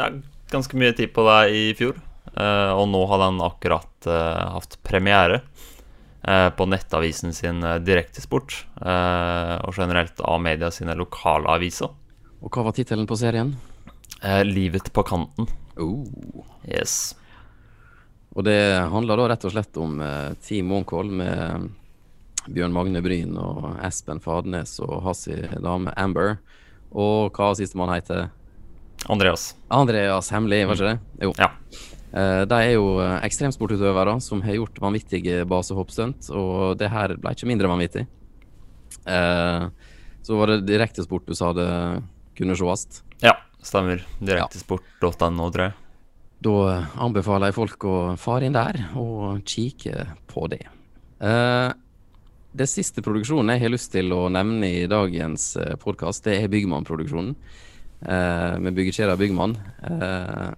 ja, 0.00 0.08
ganske 0.52 0.78
mye 0.78 0.94
tid 0.98 1.12
på 1.14 1.24
det 1.28 1.40
i 1.54 1.64
fjor. 1.78 2.00
og 2.34 2.84
nå 2.90 3.02
har 3.10 3.22
den 3.22 3.40
akkurat 3.44 4.08
hatt 4.08 4.78
premiere 4.82 5.42
på 6.22 6.66
Nettavisen 6.66 7.34
sin 7.34 7.62
Direktesport, 7.86 8.56
og 8.78 9.78
generelt 9.78 10.20
av 10.20 10.42
media 10.42 10.70
sine 10.74 10.98
lokalaviser. 10.98 11.94
Og 12.42 12.50
hva 12.50 12.66
var 12.66 12.74
tittelen 12.74 13.06
på 13.06 13.18
serien? 13.18 13.54
Eh, 14.22 14.44
'Livet 14.44 14.92
på 14.92 15.02
kanten'. 15.02 15.48
Oh. 15.76 16.06
Yes. 16.68 17.14
Og 18.34 18.44
det 18.44 18.88
handler 18.90 19.18
da 19.18 19.28
rett 19.32 19.44
og 19.44 19.54
slett 19.54 19.76
om 19.82 20.00
eh, 20.00 20.34
Team 20.42 20.70
Månkål 20.70 21.10
med 21.10 21.70
Bjørn 22.50 22.74
Magne 22.74 23.02
Bryn 23.04 23.36
og 23.38 23.72
Espen 23.86 24.20
Fadnes 24.22 24.78
og 24.82 25.02
Hassi 25.06 25.36
dame 25.62 25.94
Amber. 25.98 26.38
Og 26.92 27.32
hva 27.36 27.52
sistemann 27.56 27.92
heter? 27.94 28.30
Andreas. 29.10 29.52
Andreas 29.72 30.30
Hemmelig, 30.30 30.66
var 30.68 30.78
ikke 30.78 30.90
det? 30.92 31.26
Jo. 31.26 31.32
Ja. 31.38 31.50
Eh, 32.12 32.42
de 32.44 32.58
er 32.58 32.74
jo 32.74 32.98
eh, 33.00 33.14
ekstremsportutøvere 33.26 34.18
som 34.20 34.42
har 34.44 34.58
gjort 34.58 34.80
vanvittige 34.82 35.46
basehoppstunt, 35.48 36.28
og 36.36 36.76
det 36.80 36.90
her 36.92 37.16
ble 37.16 37.32
ikke 37.32 37.48
mindre 37.48 37.70
vanvittig. 37.72 38.04
Eh, 39.08 39.68
så 40.22 40.38
var 40.38 40.52
det 40.52 40.66
direktesport 40.68 41.26
du 41.26 41.34
sa 41.34 41.54
det 41.56 41.70
kunne 42.38 42.58
sees. 42.58 43.00
Ja. 43.24 43.38
Stemmer. 43.62 44.02
Direktesport.no, 44.18 45.48
tror 45.54 45.68
jeg. 45.68 45.78
Da 46.42 46.54
anbefaler 46.98 47.50
jeg 47.50 47.56
folk 47.56 47.84
å 47.86 47.96
fare 48.18 48.48
inn 48.48 48.56
der 48.56 48.80
og 48.98 49.44
kikke 49.46 50.08
på 50.30 50.48
det. 50.50 50.64
Det 52.52 52.66
siste 52.68 53.00
produksjonen 53.00 53.54
jeg 53.54 53.62
har 53.62 53.70
lyst 53.72 53.94
til 53.94 54.12
å 54.12 54.26
nevne 54.32 54.68
i 54.68 54.80
dagens 54.90 55.54
eh, 55.56 55.72
podkast, 55.80 56.26
det 56.26 56.34
er 56.36 56.50
Byggmann-produksjonen. 56.52 57.30
Eh, 58.04 58.56
med 58.60 58.74
byggekjeda 58.76 59.14
Byggmann. 59.16 59.54
Eh, 59.88 60.50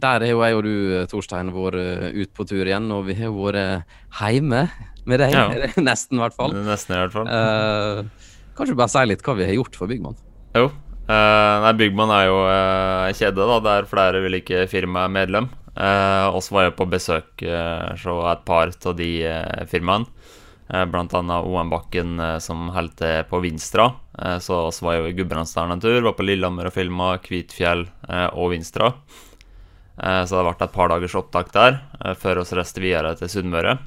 der 0.00 0.24
har 0.24 0.30
jo 0.30 0.40
jeg 0.40 0.56
og 0.56 0.62
du, 0.64 0.76
Torstein, 1.10 1.50
vært 1.52 2.16
ut 2.16 2.32
på 2.36 2.46
tur 2.48 2.62
igjen, 2.62 2.86
og 2.92 3.04
vi 3.10 3.18
har 3.18 3.34
vært 3.36 3.92
hjemme 4.16 4.62
med 5.04 5.20
deg. 5.20 5.36
Ja. 5.36 5.44
Nesten, 5.90 6.16
i 6.16 6.24
hvert 6.24 6.38
fall. 6.38 6.56
Nesten, 6.56 6.96
i 6.96 7.02
hvert 7.02 7.16
fall. 7.18 7.28
Eh, 7.28 8.32
kanskje 8.56 8.78
bare 8.80 8.94
si 8.94 9.04
litt 9.04 9.24
hva 9.26 9.36
vi 9.36 9.50
har 9.50 9.58
gjort 9.58 9.76
for 9.76 9.92
Byggmann? 9.92 10.16
Jo, 10.56 10.70
nei, 11.10 11.74
Byggmann 11.76 12.14
er 12.16 12.30
jo 12.30 12.40
uh, 12.48 13.12
kjede 13.12 13.44
da, 13.44 13.60
der 13.60 13.90
flere 13.90 14.24
vil 14.24 14.38
ikke 14.40 14.64
firmaet 14.72 15.10
er 15.10 15.14
medlem. 15.18 15.52
Uh, 15.76 16.32
og 16.32 16.40
så 16.40 16.56
var 16.56 16.70
jeg 16.70 16.78
på 16.80 16.88
besøk 16.88 17.44
hos 17.44 18.08
et 18.32 18.48
par 18.48 18.72
av 18.72 18.96
de 18.96 19.10
firmaene. 19.68 20.08
Uh, 20.66 20.84
blant 20.90 21.14
annet 21.14 21.46
OM 21.46 21.70
Bakken 21.70 22.20
som 22.42 22.68
holdt 22.74 22.98
til 23.02 23.22
på 23.30 23.40
Vinstra. 23.44 23.90
så 24.40 24.56
vi 24.70 24.86
var 24.86 24.96
jo 24.96 25.06
i 25.06 25.14
Gudbrandsdalen 25.14 25.76
en 25.76 25.82
tur. 25.84 26.00
Var 26.02 26.16
på 26.18 26.26
Lillehammer 26.26 26.70
og 26.70 26.74
filma 26.74 27.16
Kvitfjell 27.22 27.86
og 28.32 28.50
Vinstra. 28.50 28.92
så 29.96 30.32
det 30.32 30.44
ble 30.44 30.66
et 30.66 30.72
par 30.72 30.88
dagers 30.88 31.14
opptak 31.14 31.52
der 31.52 31.78
før 32.18 32.42
vi 32.42 32.56
reiste 32.58 32.80
videre 32.80 33.14
til 33.16 33.28
Sunnmøre 33.28 33.78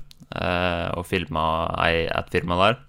og 0.95 1.05
filma 1.05 1.43
et 1.89 2.31
firma 2.31 2.55
der. 2.63 2.79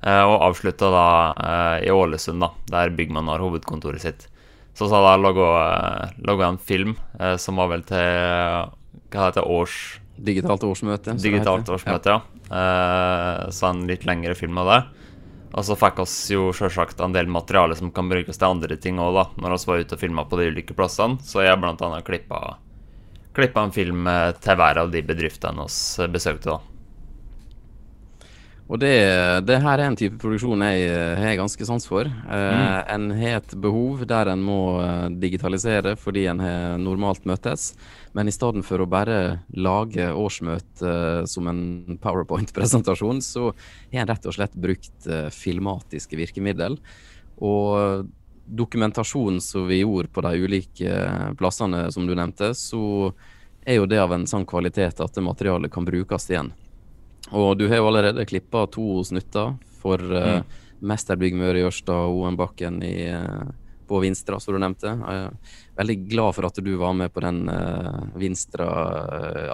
Eh, 0.00 0.24
og 0.24 0.40
avslutta 0.46 0.88
da 0.88 1.06
eh, 1.36 1.88
i 1.88 1.92
Ålesund, 1.92 2.40
da, 2.40 2.54
der 2.72 2.92
Byggmann 2.96 3.28
har 3.28 3.42
hovedkontoret 3.44 4.00
sitt. 4.04 4.28
Så 4.76 4.88
sa 4.88 5.02
da 5.04 5.16
laga 5.20 5.48
eh, 6.16 6.46
en 6.46 6.58
film 6.58 6.96
som 7.38 7.58
var 7.60 7.68
vel 7.72 7.82
til 7.84 8.70
Hva 9.10 9.26
heter? 9.26 9.44
Års... 9.44 10.00
Digitalt 10.20 10.64
årsmøte. 10.66 11.16
Digitalt 11.20 11.68
årsmøte, 11.72 12.16
ja. 12.16 12.22
ja. 12.50 13.50
Så 13.54 13.70
en 13.70 13.86
litt 13.88 14.04
lengre 14.08 14.36
film 14.36 14.58
av 14.60 14.70
det. 14.70 14.80
Og 15.50 15.66
så 15.66 15.74
fikk 15.78 16.02
oss 16.04 16.14
jo 16.30 16.50
selvsagt 16.54 17.00
en 17.02 17.14
del 17.14 17.30
materiale 17.30 17.74
som 17.78 17.90
kan 17.94 18.10
brukes 18.10 18.38
til 18.38 18.52
andre 18.52 18.76
ting 18.78 19.00
òg, 19.02 19.16
da, 19.16 19.24
når 19.42 19.56
vi 19.56 19.70
var 19.72 19.84
ute 19.84 19.96
og 19.96 20.02
filma 20.02 20.26
på 20.28 20.38
de 20.38 20.50
ulike 20.52 20.76
plassene. 20.78 21.18
Så 21.26 21.42
jeg 21.42 21.58
blant 21.58 21.82
annet 21.82 22.06
klippa, 22.06 22.58
klippa 23.34 23.64
en 23.66 23.74
film 23.74 24.10
til 24.38 24.60
hver 24.60 24.84
av 24.84 24.92
de 24.94 25.02
bedriftene 25.06 25.66
vi 25.66 26.10
besøkte, 26.14 26.54
da. 26.54 26.70
Og 28.70 28.78
det, 28.78 28.94
det, 29.48 29.56
her 29.64 29.80
er 29.80 29.88
en 29.88 29.98
type 29.98 30.20
produksjon 30.22 30.62
jeg 30.62 30.84
eh, 30.86 31.18
har 31.18 31.40
ganske 31.40 31.66
sans 31.66 31.86
for. 31.90 32.06
Eh, 32.06 32.50
mm. 32.54 32.90
En 32.94 33.08
har 33.18 33.40
et 33.40 33.54
behov 33.58 34.04
der 34.06 34.30
en 34.30 34.44
må 34.46 34.60
eh, 34.78 35.08
digitalisere 35.24 35.96
fordi 35.98 36.28
en 36.30 36.42
har 36.44 36.76
normalt 36.78 37.26
møtes. 37.26 37.72
Men 38.12 38.28
i 38.28 38.34
stedet 38.34 38.64
for 38.66 38.82
å 38.82 38.88
bare 38.90 39.18
lage 39.54 40.08
årsmøte 40.10 40.94
som 41.30 41.50
en 41.50 41.98
powerpoint-presentasjon, 42.02 43.20
så 43.22 43.52
har 43.92 44.02
en 44.02 44.10
rett 44.10 44.26
og 44.26 44.34
slett 44.34 44.56
brukt 44.58 45.06
filmatiske 45.30 46.18
virkemiddel. 46.18 46.80
Og 47.38 48.08
dokumentasjonen 48.50 49.40
som 49.40 49.68
vi 49.70 49.80
gjorde 49.84 50.08
på 50.08 50.20
de 50.26 50.32
ulike 50.42 50.94
plassene 51.38 51.86
som 51.92 52.06
du 52.06 52.16
nevnte, 52.18 52.50
så 52.54 53.12
er 53.62 53.78
jo 53.78 53.86
det 53.86 54.00
av 54.02 54.12
en 54.12 54.26
sånn 54.26 54.46
kvalitet 54.48 55.00
at 55.00 55.14
det 55.14 55.24
materialet 55.24 55.72
kan 55.72 55.86
brukes 55.86 56.30
igjen. 56.30 56.50
Og 57.30 57.54
du 57.58 57.68
har 57.70 57.78
jo 57.78 57.88
allerede 57.90 58.26
klippa 58.26 58.64
to 58.72 59.04
snutter 59.06 59.54
for 59.80 60.02
uh, 60.02 60.40
mm. 60.40 60.58
Mesterbygg 60.90 61.36
Møre 61.38 61.60
i 61.60 61.66
Ørsta 61.68 61.94
og 62.08 62.24
OM 62.24 62.38
Bakken 62.40 62.80
i, 62.82 63.10
uh, 63.12 63.46
på 63.90 64.00
Vinstra, 64.04 64.38
som 64.40 64.54
du 64.54 64.60
nevnte. 64.62 64.94
Jeg 64.94 65.26
er 65.26 65.58
veldig 65.80 65.98
glad 66.12 66.36
for 66.38 66.46
at 66.46 66.62
du 66.62 66.70
var 66.78 66.94
med 66.96 67.10
på 67.10 67.22
den 67.24 67.42
uh, 67.50 68.06
Vinstra, 68.20 68.70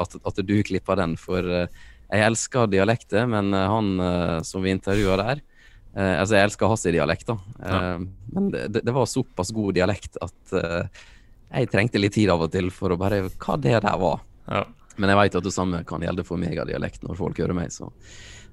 at, 0.02 0.16
at, 0.20 0.40
du 0.44 0.56
klippa 0.66 0.98
den. 1.00 1.16
For 1.20 1.48
jeg 1.48 2.26
elsker 2.28 2.68
dialekter, 2.70 3.24
men 3.30 3.56
han 3.56 3.92
som 4.46 4.62
vi 4.62 4.74
intervjua 4.76 5.16
der 5.24 5.44
Altså, 5.96 6.34
jeg 6.36 6.44
elsker 6.44 6.68
hans 6.68 6.82
dialekt, 6.84 7.30
da. 7.30 7.36
Ja. 7.56 7.76
men 8.36 8.50
det, 8.52 8.82
det, 8.84 8.92
var 8.92 9.06
såpass 9.08 9.48
god 9.56 9.78
dialekt 9.78 10.18
at 10.20 10.52
jeg 10.52 11.70
trengte 11.72 12.02
litt 12.02 12.12
tid 12.12 12.28
av 12.34 12.44
og 12.44 12.50
til 12.52 12.68
for 12.74 12.92
å 12.92 12.98
bare 13.00 13.22
Hva 13.30 13.56
det 13.56 13.78
der 13.80 13.96
var. 14.02 14.20
Ja. 14.44 14.66
Men 14.96 15.12
jeg 15.12 15.20
veit 15.20 15.36
at 15.38 15.44
det 15.44 15.54
samme 15.54 15.82
kan 15.88 16.04
gjelde 16.04 16.24
for 16.26 16.40
megadialekt 16.40 17.04
når 17.04 17.18
folk 17.18 17.40
hører 17.42 17.56
meg, 17.56 17.72
så 17.72 17.90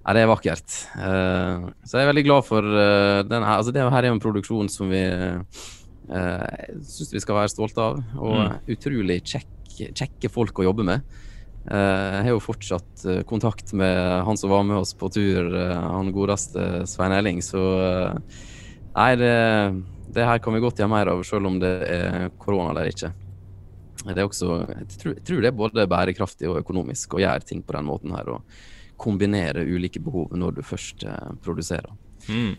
ja, 0.04 0.14
det 0.16 0.24
er 0.24 0.30
vakkert. 0.30 0.78
Uh, 1.00 1.70
så 1.88 1.98
jeg 1.98 2.04
er 2.04 2.10
veldig 2.12 2.26
glad 2.28 2.46
for 2.48 2.66
uh, 2.68 3.24
den 3.24 3.46
her. 3.46 3.56
Altså, 3.56 3.72
det 3.72 3.84
her 3.84 4.00
er 4.02 4.10
jo 4.12 4.18
en 4.18 4.24
produksjon 4.24 4.72
som 4.72 4.92
vi 4.92 5.04
uh, 5.08 5.44
syns 6.84 7.14
vi 7.16 7.22
skal 7.24 7.40
være 7.40 7.54
stolte 7.54 7.84
av, 7.84 8.02
og 8.20 8.40
mm. 8.42 8.58
utrolig 8.76 9.22
kjekke 9.24 10.32
folk 10.32 10.60
å 10.60 10.68
jobbe 10.68 10.88
med. 10.88 11.20
Jeg 11.64 12.26
har 12.26 12.34
jo 12.34 12.42
fortsatt 12.44 13.06
kontakt 13.24 13.70
med 13.80 13.96
han 14.28 14.36
som 14.36 14.52
var 14.52 14.66
med 14.68 14.82
oss 14.82 14.90
på 15.00 15.08
tur, 15.16 15.46
han 15.56 16.10
godeste 16.12 16.82
Svein 16.92 17.16
Elling, 17.16 17.40
så 17.40 17.62
Nei, 18.94 19.14
det, 19.18 19.32
det, 20.12 20.26
her 20.28 20.42
kan 20.44 20.54
vi 20.54 20.62
godt 20.62 20.82
gjøre 20.82 20.92
mer 20.92 21.14
av, 21.14 21.24
selv 21.26 21.50
om 21.50 21.56
det 21.62 21.72
er 21.88 22.28
korona 22.42 22.74
eller 22.74 22.92
ikke. 22.92 23.14
Det 24.04 24.18
er 24.18 24.28
også, 24.28 24.60
jeg 24.68 25.00
tror, 25.00 25.16
jeg 25.16 25.26
tror, 25.30 25.40
det 25.40 25.50
er 25.50 25.58
både 25.64 25.88
bærekraftig 25.90 26.52
og 26.52 26.60
økonomisk 26.60 27.16
å 27.16 27.24
gjøre 27.24 27.48
ting 27.48 27.64
på 27.66 27.78
den 27.78 27.88
måten 27.88 28.14
her. 28.14 28.36
Og 28.36 28.44
kombinere 29.00 29.66
ulike 29.66 30.02
behov 30.04 30.34
når 30.38 30.60
du 30.60 30.62
først 30.66 31.06
eh, 31.08 31.34
produserer. 31.44 31.92
Mm. 32.30 32.54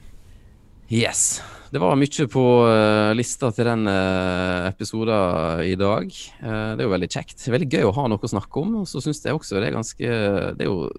Yes. 0.92 1.40
Det 1.72 1.80
var 1.80 1.96
mye 1.96 2.26
på 2.30 2.44
uh, 2.68 3.10
lista 3.16 3.48
til 3.56 3.66
den 3.66 3.88
uh, 3.88 4.68
episoden 4.68 5.64
i 5.64 5.72
dag. 5.80 6.10
Det 6.12 6.76
er 6.76 6.84
jo 6.84 6.92
veldig 6.92 7.08
kjekt. 7.10 7.46
Veldig 7.50 7.70
gøy 7.72 7.88
å 7.88 7.94
ha 7.96 8.04
noe 8.12 8.20
å 8.20 8.30
snakke 8.30 8.60
om. 8.60 8.76
Og 8.82 8.90
så 8.90 9.00
syns 9.02 9.24
jeg 9.24 9.34
også 9.34 9.56
det 9.56 9.70
er 9.70 9.78
ganske 9.78 10.10
det 10.58 10.66
er, 10.66 10.68
jo, 10.68 10.90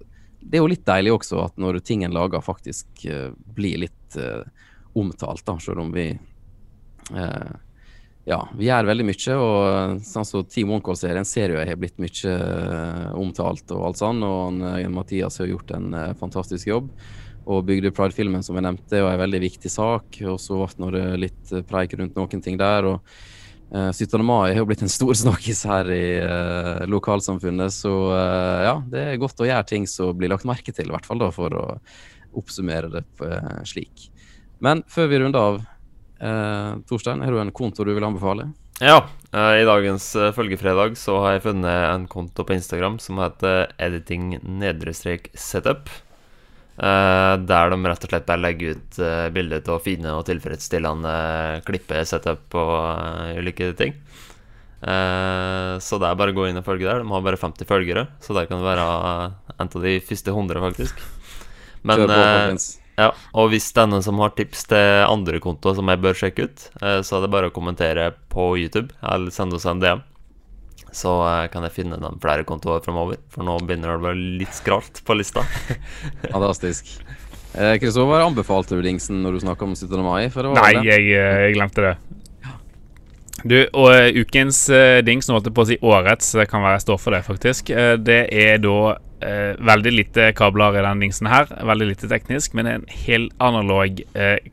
det 0.42 0.58
er 0.58 0.66
jo 0.66 0.72
litt 0.74 0.88
deilig 0.90 1.14
også 1.20 1.44
at 1.46 1.62
når 1.62 1.80
ting 1.86 2.04
en 2.04 2.18
lager, 2.18 2.44
faktisk 2.44 3.06
blir 3.56 3.86
litt 3.86 4.18
omtalt, 4.98 5.46
da, 5.46 5.56
selv 5.62 5.86
om 5.86 5.94
vi 5.94 6.10
ja, 8.26 8.40
vi 8.58 8.66
gjør 8.66 8.88
veldig 8.90 9.06
mye. 9.06 9.36
og 9.38 10.00
sånn 10.06 10.26
som 10.26 10.48
Team 10.50 10.72
OneCall-serien 10.74 11.28
ser 11.30 11.54
jeg 11.54 11.70
har 11.70 11.78
blitt 11.78 12.00
mye 12.02 12.32
uh, 12.34 13.12
omtalt 13.22 13.70
og 13.76 13.84
alt 13.86 14.02
sånn. 14.02 14.24
Og 14.26 14.64
uh, 14.66 14.82
Mathias 14.90 15.38
har 15.42 15.52
gjort 15.52 15.76
en 15.78 15.94
uh, 15.94 16.10
fantastisk 16.18 16.72
jobb. 16.72 16.90
og 17.46 17.62
bygde 17.68 17.94
Pride-filmen, 17.94 18.42
som 18.42 18.58
jeg 18.58 18.66
nevnte, 18.66 18.98
er 18.98 19.12
en 19.12 19.22
veldig 19.22 19.42
viktig 19.44 19.70
sak. 19.70 20.18
Og 20.26 20.40
så 20.42 20.58
ble 20.74 20.90
det 20.96 21.22
litt 21.22 21.54
preik 21.70 21.94
rundt 21.94 22.18
noen 22.18 22.42
ting 22.42 22.58
der. 22.58 22.90
og 22.90 22.98
uh, 23.76 23.92
17. 23.94 24.18
mai 24.26 24.56
har 24.58 24.66
blitt 24.66 24.82
en 24.82 24.90
stor 24.90 25.14
snakkis 25.24 25.62
her 25.70 25.94
i 25.94 26.08
uh, 26.26 26.82
lokalsamfunnet, 26.90 27.78
så 27.78 27.94
uh, 28.10 28.66
ja, 28.66 28.76
det 28.90 29.06
er 29.06 29.22
godt 29.22 29.46
å 29.46 29.46
gjøre 29.46 29.70
ting 29.70 29.86
som 29.86 30.18
blir 30.18 30.34
lagt 30.34 30.50
merke 30.50 30.74
til, 30.74 30.90
i 30.90 30.98
hvert 30.98 31.06
fall 31.06 31.22
da, 31.22 31.30
for 31.36 31.54
å 31.54 31.70
oppsummere 32.36 32.90
det 32.92 33.06
slik. 33.70 34.10
Men 34.60 34.82
før 34.92 35.08
vi 35.08 35.22
runder 35.22 35.40
av, 35.40 35.62
Torstein, 36.20 37.22
har 37.22 37.32
du 37.32 37.42
en 37.42 37.56
konto 37.56 37.84
du 37.84 37.94
vil 37.94 38.08
anbefale? 38.08 38.48
Ja, 38.80 39.08
i 39.32 39.66
dagens 39.68 40.16
følgefredag 40.36 40.98
så 41.00 41.20
har 41.24 41.32
jeg 41.36 41.46
funnet 41.46 41.92
en 41.92 42.08
konto 42.12 42.44
på 42.48 42.56
Instagram 42.56 43.00
som 43.04 43.20
heter 43.24 43.56
editing-setup. 43.80 45.90
Uh, 46.76 47.40
der 47.40 47.70
de 47.72 47.78
rett 47.88 48.04
og 48.04 48.10
slett 48.12 48.26
bare 48.28 48.42
legger 48.44 48.74
ut 48.76 48.98
uh, 49.00 49.32
bilder 49.32 49.62
av 49.72 49.78
fine 49.86 50.12
og 50.12 50.26
tilfredsstillende 50.28 51.14
klipper, 51.64 52.02
setup 52.04 52.52
og 52.60 52.74
uh, 53.00 53.32
ulike 53.40 53.72
ting. 53.80 53.96
så 54.86 55.98
det 55.98 56.06
er 56.06 56.18
bare 56.20 56.30
å 56.30 56.36
gå 56.36 56.44
inn 56.46 56.60
og 56.60 56.66
følge 56.68 56.86
der. 56.86 57.00
De 57.02 57.10
har 57.10 57.22
bare 57.26 57.40
50 57.42 57.66
følgere, 57.66 58.04
så 58.22 58.36
der 58.38 58.46
kan 58.46 58.60
det 58.60 58.68
være 58.68 58.84
en 59.56 59.72
av 59.72 59.86
de 59.88 59.96
første 60.04 60.30
100, 60.30 60.62
faktisk. 60.62 61.00
Men 61.82 62.60
ja, 62.96 63.12
Og 63.36 63.50
hvis 63.52 63.68
det 63.76 63.84
er 63.84 63.90
noen 63.92 64.04
som 64.06 64.20
har 64.24 64.36
tips 64.38 64.68
til 64.72 65.06
andre 65.06 65.42
kontoer 65.44 65.76
som 65.78 65.90
jeg 65.92 66.04
bør 66.04 66.20
sjekke 66.20 66.48
ut, 66.48 66.68
så 66.80 67.18
er 67.18 67.26
det 67.26 67.32
bare 67.34 67.50
å 67.52 67.56
kommentere 67.56 68.14
på 68.32 68.54
YouTube 68.56 68.96
eller 69.04 69.34
sende 69.36 69.60
oss 69.60 69.68
en 69.68 69.84
DM 69.84 70.04
så 70.96 71.12
uh, 71.26 71.44
kan 71.52 71.66
jeg 71.68 71.76
finne 71.76 72.00
dem 72.00 72.20
flere 72.24 72.46
kontoer 72.48 72.84
framover. 72.86 73.20
For 73.34 73.44
nå 73.44 73.58
begynner 73.68 73.92
det 73.92 73.98
å 74.00 74.04
bli 74.06 74.40
litt 74.40 74.56
skralt 74.56 75.02
på 75.06 75.18
lista. 75.20 75.44
Fantastisk. 76.34 76.96
Kristoffer, 77.56 78.20
eh, 78.20 78.26
anbefalte 78.26 78.76
du 78.76 78.84
dingsen 78.84 79.22
når 79.24 79.38
du 79.38 79.44
snakka 79.46 79.68
om 79.68 79.76
17. 79.76 79.96
mai? 80.04 80.28
Nei, 80.28 80.72
jeg, 80.84 81.06
eh, 81.08 81.42
jeg, 81.46 81.56
glemte 81.56 81.86
det. 81.86 81.96
Du, 83.46 83.60
og 83.78 83.92
uh, 83.94 84.10
ukens 84.18 84.64
uh, 84.74 85.00
dings, 85.06 85.28
nå 85.28 85.36
holdt 85.36 85.52
jeg 85.52 85.56
på 85.56 85.64
å 85.64 85.70
si 85.70 85.78
årets, 85.86 86.32
det 86.40 86.48
kan 86.50 86.64
være 86.66 86.80
jeg 86.80 86.86
står 86.88 87.00
for 87.04 87.16
det, 87.16 87.22
faktisk. 87.28 87.70
Uh, 87.76 87.94
det 88.02 88.24
er 88.34 88.58
da 88.64 88.96
veldig 89.20 89.92
lite 89.94 90.26
kabler 90.36 90.76
i 90.76 90.82
den 90.84 91.00
dingsen 91.06 91.30
her. 91.32 91.48
Veldig 91.66 91.88
lite 91.88 92.10
teknisk, 92.12 92.54
men 92.58 92.68
en 92.68 92.84
helt 93.06 93.32
analog 93.42 94.02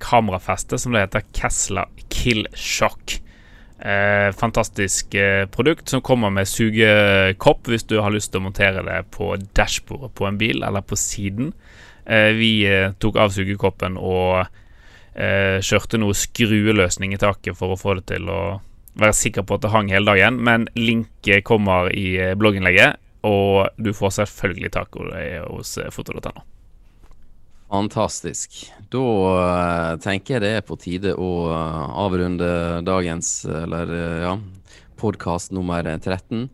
kamerafeste 0.00 0.78
som 0.78 0.94
det 0.94 1.02
heter 1.02 1.26
Kessler 1.34 1.90
Kill 2.14 2.46
Shock. 2.54 3.18
Eh, 3.84 4.32
fantastisk 4.32 5.14
eh, 5.14 5.46
produkt 5.46 5.88
som 5.88 6.00
kommer 6.00 6.30
med 6.30 6.46
sugekopp 6.46 7.66
hvis 7.66 7.82
du 7.90 7.96
har 7.98 8.14
lyst 8.14 8.30
til 8.30 8.38
å 8.38 8.44
montere 8.44 8.84
det 8.86 9.00
på 9.10 9.32
dashbordet 9.58 10.12
på 10.14 10.28
en 10.28 10.38
bil 10.38 10.62
eller 10.62 10.84
på 10.86 10.98
siden. 10.98 11.50
Eh, 12.06 12.30
vi 12.38 12.52
eh, 12.68 12.92
tok 13.02 13.18
av 13.18 13.34
sugekoppen 13.34 13.98
og 13.98 14.44
eh, 15.18 15.58
kjørte 15.58 15.98
noe 15.98 16.14
skrueløsning 16.14 17.16
i 17.16 17.18
taket 17.18 17.58
for 17.58 17.74
å 17.74 17.80
få 17.80 17.96
det 17.98 18.06
til 18.12 18.30
å 18.30 18.42
være 19.02 19.18
sikker 19.18 19.48
på 19.48 19.58
at 19.58 19.66
det 19.66 19.74
hang 19.74 19.90
hele 19.90 20.12
dagen. 20.12 20.38
Men 20.38 20.68
link 20.78 21.32
kommer 21.48 21.90
i 21.90 22.12
eh, 22.22 22.36
blogginnlegget, 22.38 23.01
og 23.26 23.68
du 23.78 23.92
får 23.94 24.18
selvfølgelig 24.20 24.72
tak 24.74 24.98
hos 24.98 25.76
foto.no. 25.94 26.42
Fantastisk. 27.72 28.66
Da 28.92 29.00
uh, 29.00 29.98
tenker 30.04 30.36
jeg 30.36 30.42
det 30.44 30.50
er 30.58 30.64
på 30.66 30.76
tide 30.76 31.14
å 31.16 31.28
uh, 31.48 31.86
avrunde 32.04 32.48
dagens, 32.84 33.46
eller 33.48 33.92
uh, 33.96 34.24
ja, 34.26 34.34
podkast 35.00 35.54
nummer 35.56 35.86
13. 35.94 36.50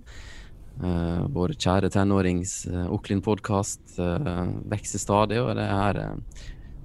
Uh, 0.79 1.25
vår 1.35 1.57
kjære 1.59 1.91
tenårings 1.91 2.53
Oklin-podkast 2.95 3.99
vokser 3.99 5.03
stadig, 5.03 5.41
og 5.43 5.57
det 5.59 5.67
her 5.67 6.01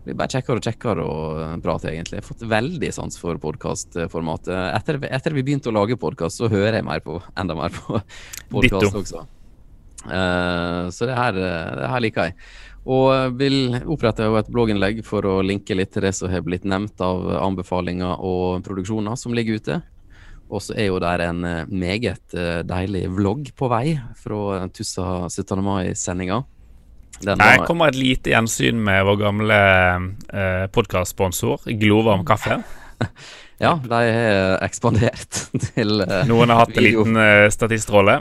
blir 0.03 0.17
bare 0.17 0.33
kjekkere 0.33 0.57
og 0.57 0.65
kjekkere 0.65 1.05
å 1.05 1.19
prate, 1.61 1.93
egentlig. 1.93 2.17
Jeg 2.17 2.25
har 2.25 2.31
fått 2.31 2.49
veldig 2.55 2.91
sans 2.97 3.21
for 3.21 3.37
podkastformatet. 3.45 4.55
Etter, 4.73 4.97
etter 5.13 5.37
vi 5.37 5.45
begynte 5.45 5.69
å 5.69 5.77
lage 5.77 6.01
podkast, 6.01 6.41
så 6.41 6.49
hører 6.49 6.81
jeg 6.81 6.89
mer 6.89 7.05
på, 7.05 7.21
enda 7.37 7.53
mer 7.59 7.77
på 7.77 8.01
podkast 8.57 8.97
også. 9.03 9.27
Så 10.03 11.07
det 11.07 11.15
her, 11.15 11.37
det 11.37 11.89
her 11.89 12.01
liker 12.03 12.27
jeg. 12.27 12.35
Og 12.83 13.37
vil 13.39 13.77
opprette 13.87 14.27
et 14.27 14.49
blogginnlegg 14.51 14.99
for 15.07 15.23
å 15.23 15.37
linke 15.45 15.77
litt 15.77 15.93
til 15.95 16.03
det 16.03 16.11
som 16.17 16.27
har 16.27 16.43
blitt 16.43 16.67
nevnt 16.67 16.99
av 17.03 17.29
anbefalinger 17.39 18.19
og 18.19 18.65
produksjoner 18.65 19.15
som 19.19 19.35
ligger 19.37 19.61
ute. 19.61 19.79
Og 20.53 20.61
så 20.61 20.75
er 20.77 20.89
jo 20.91 20.99
der 21.01 21.23
en 21.25 21.45
eh, 21.47 21.69
meget 21.71 22.35
eh, 22.37 22.61
deilig 22.67 23.07
vlogg 23.15 23.53
på 23.57 23.69
vei 23.71 23.95
fra 24.19 24.65
Tussa 24.75 25.29
17. 25.31 25.63
mai-sendinga. 25.63 26.43
Jeg 27.23 27.63
kommer 27.67 27.91
et 27.91 27.97
lite 27.97 28.33
gjensyn 28.33 28.79
med 28.83 29.03
vår 29.07 29.17
gamle 29.21 29.59
eh, 30.33 30.65
podkastsponsor, 30.73 31.69
Glovarm 31.79 32.25
kaffe. 32.27 32.59
ja, 33.63 33.77
de 33.79 33.99
har 34.17 34.59
ekspandert 34.65 35.45
til 35.69 36.03
eh, 36.03 36.23
Noen 36.29 36.51
har 36.51 36.65
hatt 36.65 36.77
en 36.77 36.87
liten 36.89 37.19
eh, 37.21 37.47
statistrolle. 37.53 38.19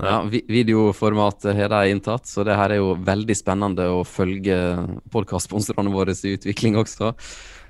Ja, 0.00 0.22
Videoformatet 0.24 1.56
har 1.56 1.68
de 1.68 1.92
inntatt, 1.92 2.26
så 2.26 2.44
det 2.46 2.56
her 2.56 2.72
er 2.72 2.80
jo 2.80 2.94
veldig 3.04 3.36
spennende 3.36 3.90
å 3.92 4.00
følge 4.08 4.56
podkastsponsorene 5.12 5.92
våre 5.92 6.14
i 6.16 6.32
utvikling 6.38 6.78
også. 6.80 7.12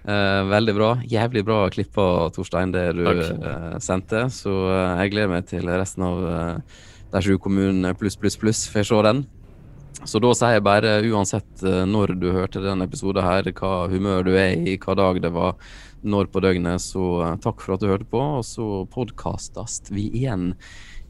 Eh, 0.02 0.40
veldig 0.50 0.74
bra. 0.78 0.94
Jævlig 1.06 1.44
bra 1.46 1.58
klippa, 1.70 2.06
Torstein, 2.34 2.72
det 2.74 2.86
du 2.98 3.04
eh, 3.10 3.76
sendte. 3.82 4.24
Så 4.34 4.54
eh, 4.70 5.02
jeg 5.02 5.12
gleder 5.14 5.34
meg 5.34 5.50
til 5.50 5.68
resten 5.68 6.06
av 6.06 6.24
eh, 6.30 6.80
de 7.12 7.22
sju 7.26 7.36
kommunene 7.42 7.92
pluss, 7.98 8.16
pluss, 8.18 8.38
pluss 8.40 8.64
får 8.72 8.88
se 8.88 9.02
den. 9.08 9.24
Så 10.08 10.18
da 10.18 10.32
sier 10.34 10.56
jeg 10.56 10.64
bare, 10.66 10.96
uansett 11.12 11.62
eh, 11.66 11.82
når 11.86 12.16
du 12.18 12.30
hørte 12.34 12.62
denne 12.64 12.88
episoden 12.88 13.22
her, 13.26 13.50
hva 13.54 13.86
humør 13.92 14.26
du 14.26 14.32
er 14.34 14.56
i, 14.56 14.78
hva 14.82 14.96
dag 14.98 15.20
det 15.22 15.30
var, 15.34 15.58
når 16.02 16.32
på 16.32 16.42
døgnet, 16.42 16.82
så 16.82 17.04
eh, 17.22 17.36
takk 17.44 17.62
for 17.62 17.76
at 17.76 17.84
du 17.84 17.90
hørte 17.92 18.08
på, 18.10 18.22
og 18.40 18.46
så 18.46 18.86
podkastes 18.90 19.84
vi 19.92 20.08
igjen 20.24 20.52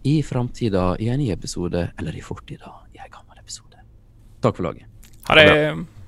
i 0.03 0.23
framtida 0.23 0.97
i 0.99 1.09
en 1.09 1.21
ny 1.21 1.31
episode, 1.31 1.89
eller 1.99 2.17
i 2.17 2.23
fortida 2.25 2.73
i 2.93 2.99
en 2.99 3.11
gammel 3.11 3.39
episode. 3.39 3.83
Takk 4.43 4.57
for 4.59 4.69
laget. 4.69 4.87
Ha 5.29 5.39
det. 5.39 6.02